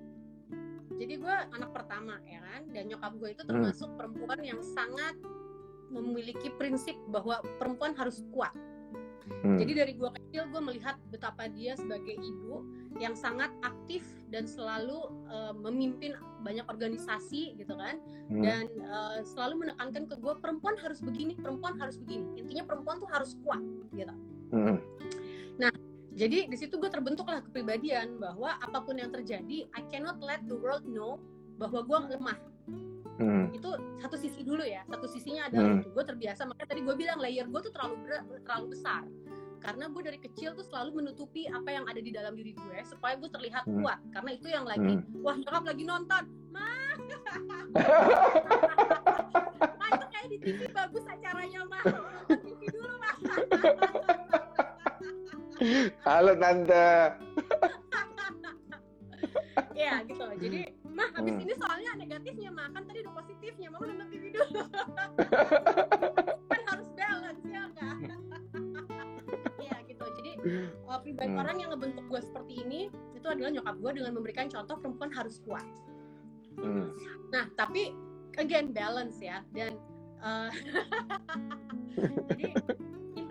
[0.96, 3.50] Jadi gue anak pertama ya kan, dan nyokap gue itu hmm.
[3.52, 3.98] termasuk hmm.
[4.00, 5.14] perempuan yang sangat
[5.92, 8.52] memiliki prinsip bahwa perempuan harus kuat.
[9.26, 9.58] Hmm.
[9.58, 12.62] Jadi dari gue kecil gue melihat betapa dia sebagai ibu
[13.02, 16.14] yang sangat aktif dan selalu uh, memimpin
[16.46, 17.98] banyak organisasi gitu kan
[18.30, 18.42] hmm.
[18.42, 23.10] dan uh, selalu menekankan ke gue perempuan harus begini perempuan harus begini intinya perempuan tuh
[23.10, 23.60] harus kuat
[23.92, 24.14] gitu.
[24.54, 24.78] Hmm.
[25.58, 25.74] Nah
[26.16, 30.56] jadi di situ gue terbentuklah kepribadian bahwa apa pun yang terjadi I cannot let the
[30.56, 31.20] world know
[31.60, 32.40] bahwa gue lemah
[33.16, 33.48] Hmm.
[33.48, 34.84] itu satu sisi dulu ya.
[34.92, 35.80] Satu sisinya adalah Hmm.
[35.80, 35.88] itu.
[35.88, 37.96] Gue terbiasa makanya tadi gue bilang layer gue tuh terlalu
[38.44, 39.08] terlalu besar.
[39.56, 43.16] Karena gue dari kecil tuh selalu menutupi apa yang ada di dalam diri gue supaya
[43.16, 43.80] gue terlihat Hmm.
[43.80, 44.04] kuat.
[44.12, 45.24] Karena itu yang lagi Hmm.
[45.24, 46.24] wah nyokap lagi nonton.
[46.52, 46.92] Mah
[49.80, 51.84] mah itu kayak di TV bagus acaranya mah
[52.28, 53.16] TV dulu mah
[56.04, 56.86] Halo tante.
[59.76, 61.44] ya gitu jadi mah habis Hmm.
[61.44, 64.64] ini soalnya negatifnya mah kan tadi udah positifnya mama nonton TV dulu
[66.52, 67.96] kan harus balance ya enggak
[69.68, 70.32] ya gitu jadi
[70.88, 71.40] uh, pribadi Hmm.
[71.40, 72.80] orang yang ngebentuk gue seperti ini
[73.12, 75.64] itu adalah nyokap gue dengan memberikan contoh perempuan harus kuat
[76.56, 76.88] Hmm.
[77.28, 77.92] nah tapi
[78.40, 79.76] again balance ya dan
[80.24, 80.48] uh,
[82.32, 82.56] jadi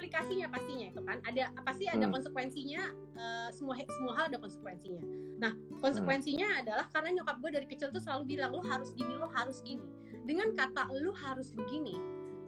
[0.06, 2.14] implikasinya pastinya itu kan ada pasti ada Hmm.
[2.14, 2.82] konsekuensinya
[3.18, 5.01] uh, semua semua hal ada konsekuensinya
[5.41, 5.51] nah
[5.82, 9.66] konsekuensinya adalah karena nyokap gue dari kecil tuh selalu bilang lu harus gini lu harus
[9.66, 9.82] gini
[10.30, 11.97] dengan kata lu harus begini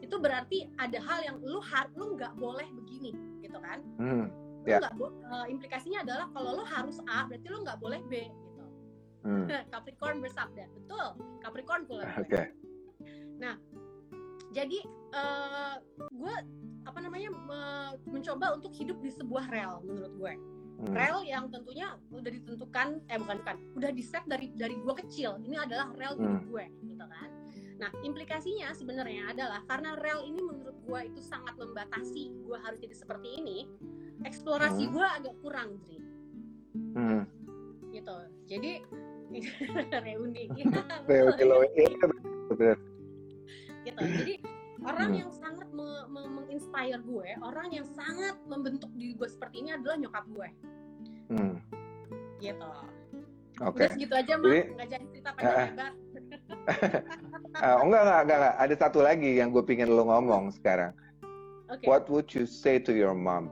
[0.05, 4.29] itu berarti ada hal yang lu har lu nggak boleh begini gitu kan Hmm.
[4.61, 8.63] nggak bo- uh, implikasinya adalah kalau lu harus A berarti lu nggak boleh B gitu
[9.25, 9.49] Hmm.
[9.73, 11.07] Capricorn bersabda betul
[11.41, 12.21] Capricorn pula gue.
[12.21, 12.43] Oke.
[14.47, 14.79] jadi
[15.13, 15.75] eh,
[16.09, 16.35] gue
[16.87, 20.35] apa namanya me- mencoba untuk hidup di sebuah rel menurut gue
[20.77, 20.93] Hmm.
[20.93, 25.41] rel yang tentunya udah ditentukan eh bukan bukan udah di set dari dari gue kecil
[25.41, 26.47] ini adalah rel hidup Hmm.
[26.47, 27.29] gue gitu kan
[27.77, 32.93] nah implikasinya sebenarnya adalah karena rel ini menurut gue itu sangat membatasi gue harus jadi
[32.93, 33.65] seperti ini
[34.21, 34.93] eksplorasi Hmm.
[34.93, 35.97] gue agak kurang Dri
[36.93, 37.25] Hmm.
[37.89, 38.71] gitu jadi
[40.05, 40.45] reuni
[42.53, 42.77] bener.
[43.81, 44.33] gitu jadi
[44.87, 45.19] orang Hmm.
[45.19, 49.99] yang sangat me- me- menginspire gue orang yang sangat membentuk diri gue seperti ini adalah
[49.99, 50.49] nyokap gue
[51.27, 51.55] Hmm.
[52.39, 52.71] gitu
[53.59, 53.83] Oke.
[53.83, 55.67] udah segitu aja mah nggak jadi cerita Ah, panjang ah.
[55.67, 55.91] lebar
[57.57, 58.55] Ah, enggak, enggak, enggak, enggak.
[58.59, 60.93] Ada satu lagi yang gue pingin lo ngomong sekarang.
[61.67, 63.49] oke What would you say to your mom?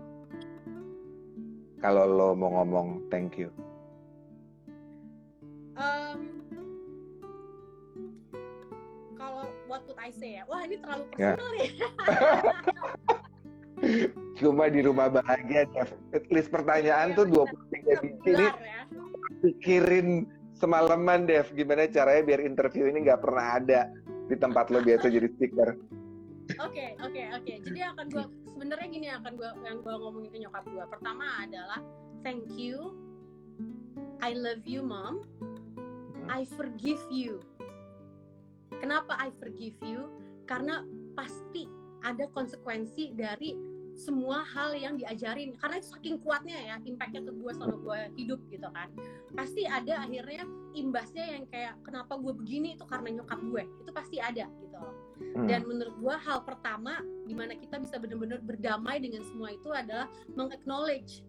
[1.80, 3.50] Kalau lo mau ngomong thank you.
[9.76, 11.36] What would I say ya wah ini terlalu Ya.
[11.36, 11.70] personal nih
[14.40, 15.92] Cuma di rumah bahagia, Jeff.
[16.32, 17.52] List pertanyaan Iya, tuh benar.
[17.52, 18.54] 23 biji ini ya
[19.44, 20.08] pikirin
[20.56, 21.52] semalaman, Dev.
[21.54, 23.92] Gimana caranya biar interview ini nggak pernah ada
[24.26, 25.76] di tempat lo biasa jadi speaker.
[26.58, 27.54] Oke, oke, oke.
[27.68, 30.84] Jadi yang akan gue sebenarnya gini akan gue yang gue ngomongin ke nyokap gue.
[30.90, 31.80] Pertama adalah
[32.24, 32.96] thank you,
[34.24, 35.28] I love you mom,
[36.32, 37.44] I forgive you.
[38.80, 40.12] Kenapa I forgive you?
[40.46, 40.86] Karena
[41.18, 41.66] pasti
[42.06, 43.56] ada konsekuensi dari
[43.96, 45.56] semua hal yang diajarin.
[45.56, 48.92] Karena itu saking kuatnya ya impactnya ke gue selama gue hidup gitu kan.
[49.34, 50.44] Pasti ada akhirnya
[50.76, 52.76] imbasnya yang kayak kenapa gue begini?
[52.76, 54.94] Itu karena nyokap gue itu pasti ada gitu loh.
[55.16, 55.48] Hmm.
[55.48, 60.12] dan menurut gua hal pertama di mana kita bisa benar-benar berdamai dengan semua itu adalah
[60.36, 61.24] mengacknowledge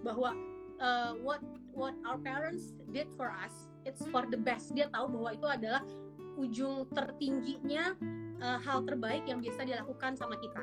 [0.00, 0.32] bahwa
[0.80, 1.44] uh, what
[1.76, 4.74] what our parents did for us it's for the best.
[4.74, 5.82] Dia tahu bahwa itu adalah
[6.36, 7.96] ujung tertingginya
[8.40, 10.62] uh, hal terbaik yang bisa dilakukan sama kita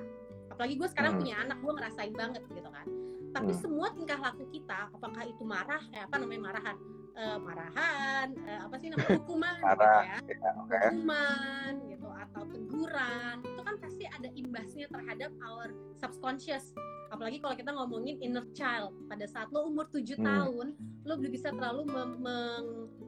[0.50, 1.22] apalagi gue sekarang Hmm.
[1.26, 2.88] punya anak gue ngerasain banget gitu kan
[3.34, 3.62] tapi Hmm.
[3.66, 6.78] semua tingkah laku kita apakah itu marah eh, apa namanya marahan
[7.14, 10.78] Eh, marahan eh, apa sih namanya hukuman gitu Marah, ya ya, oke.
[10.82, 16.76] hukuman gitu atau teguran itu kan pasti ada imbasnya terhadap our subconscious
[17.08, 20.28] apalagi kalau kita ngomongin inner child pada saat lo umur 7 Hmm.
[20.28, 20.68] tahun
[21.08, 22.20] lo belum bisa terlalu mem-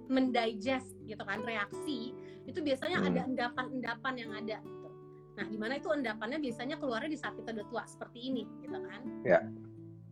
[0.07, 2.15] mendigest gitu kan reaksi
[2.47, 3.11] itu biasanya Hmm.
[3.11, 4.87] ada endapan-endapan yang ada gitu
[5.35, 8.77] nah di mana itu endapannya biasanya keluarnya di saat kita udah tua seperti ini gitu
[8.79, 9.39] kan Ya.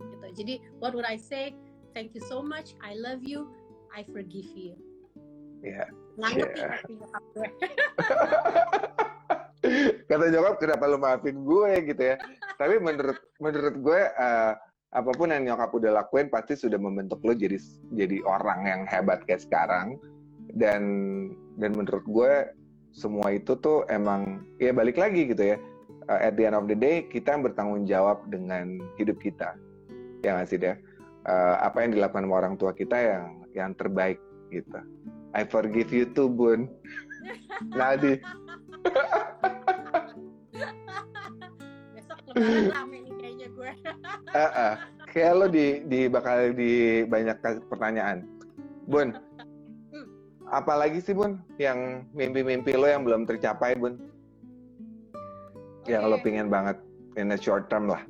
[0.04, 0.54] gitu jadi
[0.84, 1.56] what would I say
[1.96, 3.48] thank you so much I love you
[3.96, 4.76] I forgive you
[5.64, 5.88] Ya.
[6.20, 6.76] Yeah.
[6.92, 7.48] nyokap gue
[10.10, 12.16] Kata nyokap, kenapa lo maafin gue gitu ya?
[12.60, 14.54] Tapi menurut menurut gue eh,
[14.94, 17.58] apa pun yang nyokap udah lakuin pasti sudah membentuk lo jadi
[17.96, 19.98] jadi orang yang hebat kayak sekarang.
[20.54, 20.84] Dan
[21.58, 22.34] dan menurut gue
[22.94, 25.58] semua itu tuh emang ya balik lagi gitu ya.
[26.12, 29.56] Eh, at the end of the day kita yang bertanggung jawab dengan hidup kita.
[30.22, 30.78] Ya nggak sih Dev?
[31.24, 34.20] Eh, apa yang dilakukan sama orang tua kita yang yang terbaik
[34.52, 34.80] gitu.
[35.34, 36.70] I forgive you too, Bun.
[37.80, 38.22] Nadi.
[41.94, 43.72] Besok lebaran rame nih kayaknya gue
[44.34, 44.74] Heeh.
[45.14, 47.38] Kayak lo di, di bakal di banyak
[47.70, 48.26] pertanyaan.
[48.90, 49.14] Bun,
[49.94, 50.08] Hmm.
[50.50, 54.02] apalagi sih Bun yang mimpi-mimpi lo yang belum tercapai Bun?
[55.86, 56.82] Yang lo pingin banget
[57.14, 58.02] in a short term lah.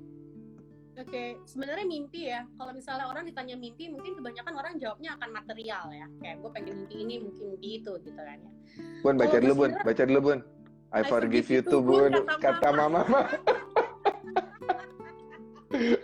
[0.95, 2.47] Oke, sebenarnya mimpi ya.
[2.55, 6.07] Kalau misalnya orang ditanya mimpi, mungkin kebanyakan orang jawabnya akan material ya.
[6.23, 8.51] Kayak gue pengen mimpi ini, mungkin mimpi itu gitu kan ya.
[9.03, 10.39] Bun, baca dulu Bun, baca dulu Bun.
[10.93, 13.01] I, forgive you too Bun, kata kata mama.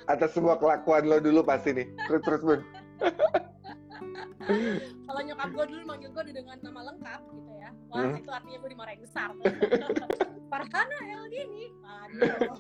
[0.10, 1.86] Atas semua kelakuan lo dulu pasti nih.
[2.10, 2.66] Terus terus Bun.
[5.06, 7.70] Kalau nyokap gue dulu manggil gue dengan nama lengkap gitu ya.
[7.94, 8.18] Wah, Hmm.
[8.18, 9.30] itu artinya gue dimarahin besar.
[10.50, 11.70] Farhana Eldini.
[11.86, 12.50] Aduh.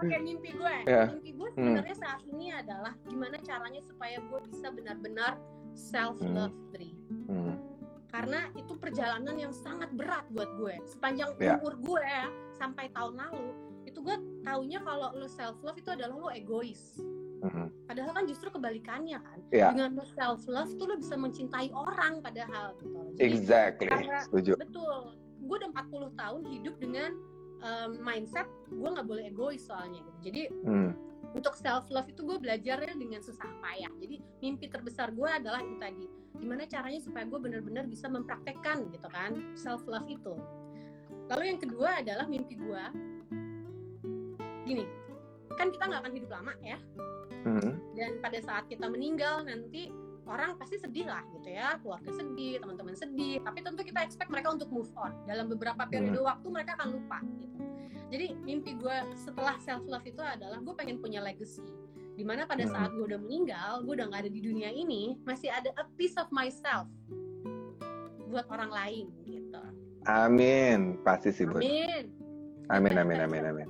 [0.00, 0.76] Oke, mimpi gue.
[0.88, 1.12] Ya.
[1.12, 5.36] Mimpi gue sebenarnya saat ini adalah gimana caranya supaya gue bisa benar-benar
[5.76, 6.96] self love Dri.
[7.28, 7.75] Hmm.
[8.16, 10.74] Karena itu perjalanan yang sangat berat buat gue.
[10.88, 11.60] Sepanjang Ya.
[11.60, 13.46] umur gue ya, sampai tahun lalu,
[13.84, 16.96] itu gue taunya kalau lo self love itu adalah lo egois.
[17.44, 17.68] Hmm.
[17.84, 19.38] Padahal kan justru kebalikannya kan.
[19.52, 22.96] Ya, Dengan lo self love tuh lo bisa mencintai orang padahal gitu.
[23.14, 23.92] Jadi exactly.
[23.92, 24.56] karena- Setuju.
[24.56, 24.98] betul.
[25.38, 27.10] Gue udah 40 tahun hidup dengan
[27.58, 30.18] um, mindset gue nggak boleh egois soalnya gitu.
[30.24, 30.90] Jadi Hmm.
[31.36, 33.92] Untuk self love itu gue belajarnya dengan susah payah.
[34.00, 36.08] Jadi mimpi terbesar gue adalah itu tadi.
[36.40, 40.32] Gimana caranya supaya gue benar-benar bisa mempraktekkan gitu kan self love itu.
[41.28, 42.84] Lalu yang kedua adalah mimpi gue.
[44.64, 44.84] Gini,
[45.60, 46.78] kan kita nggak akan hidup lama ya.
[47.46, 47.78] Hmm.
[47.94, 49.92] Dan pada saat kita meninggal nanti
[50.26, 53.38] orang pasti sedih lah gitu ya, keluarga sedih, teman-teman sedih.
[53.44, 55.12] Tapi tentu kita expect mereka untuk move on.
[55.28, 57.75] Dalam beberapa periode waktu mereka akan lupa gitu.
[58.06, 61.62] Jadi mimpi gue setelah self love itu adalah gue pengen punya legacy.
[62.16, 62.72] Di mana pada Hmm.
[62.72, 66.16] saat gue udah meninggal, gue udah nggak ada di dunia ini, masih ada a piece
[66.16, 66.86] of myself
[68.26, 69.60] buat orang lain gitu.
[70.06, 70.96] Amin.
[71.02, 71.60] Pasti sih Bun.
[71.60, 72.08] Amin.
[72.66, 73.68] Amin, amin, amin, amin.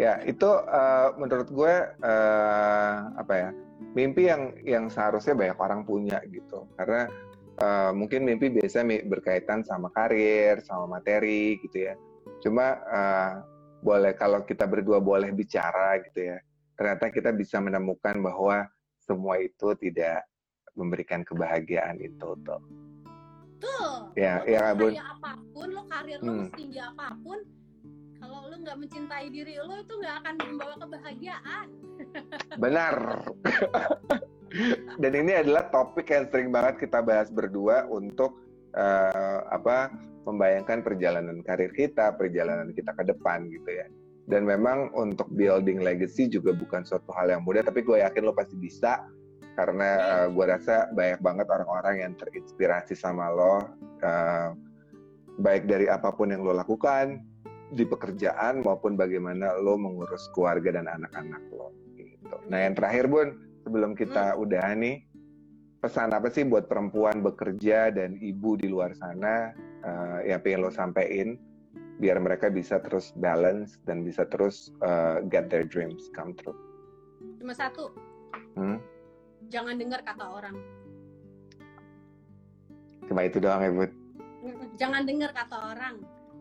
[0.00, 3.50] Ya, itu eh, menurut gue eh, apa ya?
[3.96, 6.64] Mimpi yang yang seharusnya banyak orang punya gitu.
[6.76, 7.08] Karena
[7.60, 11.94] eh, mungkin mimpi biasa mi- berkaitan sama karir, sama materi gitu ya.
[12.40, 13.32] Cuma eh,
[13.80, 16.38] boleh kalau kita berdua boleh bicara gitu ya.
[16.76, 18.64] Ternyata kita bisa menemukan bahwa
[19.00, 20.24] semua itu tidak
[20.76, 22.62] memberikan kebahagiaan itu tuh.
[23.60, 24.12] Tuh.
[24.16, 24.92] Ya, lo ya, mau Bun.
[24.96, 26.46] kaya apa pun, lo karir lo Hmm.
[26.48, 27.38] setinggi apa pun,
[28.16, 31.66] kalau lo nggak mencintai diri lo itu nggak akan membawa kebahagiaan.
[32.64, 32.96] Benar.
[34.98, 38.34] Dan ini adalah topik yang sering banget kita bahas berdua untuk
[38.74, 39.90] eh, apa
[40.28, 43.86] membayangkan perjalanan karir kita, perjalanan kita ke depan gitu ya.
[44.30, 48.36] Dan memang untuk building legacy juga bukan suatu hal yang mudah, tapi gue yakin lo
[48.36, 49.02] pasti bisa
[49.58, 53.66] karena eh, gue rasa banyak banget orang-orang yang terinspirasi sama lo,
[54.00, 54.54] eh,
[55.40, 57.20] baik dari apa pun yang lo lakukan
[57.70, 61.74] di pekerjaan maupun bagaimana lo mengurus keluarga dan anak-anak lo.
[61.98, 62.36] Gitu.
[62.50, 63.34] Nah yang terakhir bun,
[63.66, 65.02] sebelum kita udah nih,
[65.80, 70.70] pesan apa sih buat perempuan bekerja dan ibu di luar sana eh, yang pengen lo
[70.70, 71.40] sampein
[72.00, 76.56] biar mereka bisa terus balance dan bisa terus eh, get their dreams come true.
[77.40, 77.92] Cuma satu,
[78.56, 78.76] Hmm?
[79.48, 80.56] jangan dengar kata orang.
[83.08, 83.90] Cuma itu doang ya bun.
[84.76, 85.96] Jangan dengar kata orang.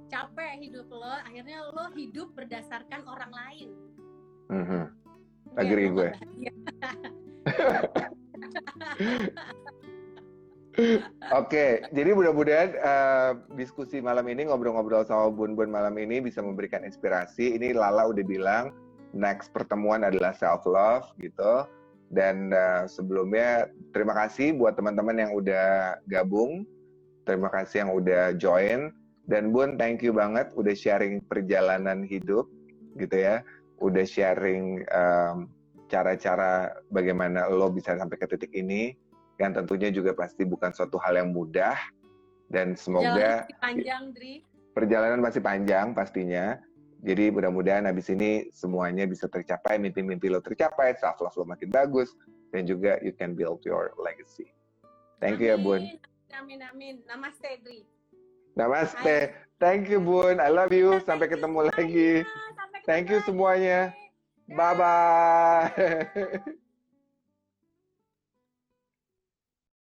[0.10, 3.70] Capek hidup lo, akhirnya lo hidup berdasarkan orang lain.
[4.50, 4.84] Mhm.
[5.54, 6.10] Biar Agree gue.
[11.36, 16.88] Oke, jadi mudah-mudahan eh, diskusi malam ini ngobrol-ngobrol sama Bun Bun malam ini bisa memberikan
[16.88, 17.60] inspirasi.
[17.60, 18.72] Ini Lala udah bilang
[19.12, 21.68] next pertemuan adalah self love gitu.
[22.10, 26.64] Dan eh, sebelumnya terima kasih buat teman-teman yang udah gabung,
[27.28, 28.96] terima kasih yang udah join.
[29.30, 32.50] Dan Bun, thank you banget udah sharing perjalanan hidup
[32.98, 33.46] gitu ya,
[33.78, 35.46] udah sharing em,
[35.90, 38.94] cara-cara bagaimana lo bisa sampai ke titik ini
[39.42, 41.76] yang tentunya juga pasti bukan suatu hal yang mudah
[42.54, 44.34] dan semoga masih panjang, Dri.
[44.78, 46.62] perjalanan masih panjang pastinya.
[47.00, 52.12] Jadi mudah-mudahan habis ini semuanya bisa tercapai, mimpi-mimpi lo tercapai, self love lo makin bagus
[52.52, 54.52] dan juga you can build your legacy.
[55.24, 55.88] Thank you ya Bun.
[56.36, 57.00] Amin, amin.
[57.08, 57.88] Namaste, Dri.
[58.60, 59.32] Namaste.
[59.60, 60.44] Thank you Bun.
[60.44, 61.00] I love you.
[61.08, 62.24] Sampai ketemu lagi.
[62.56, 63.96] Sampai ketemu Thank you semuanya.
[64.56, 66.60] 拜拜。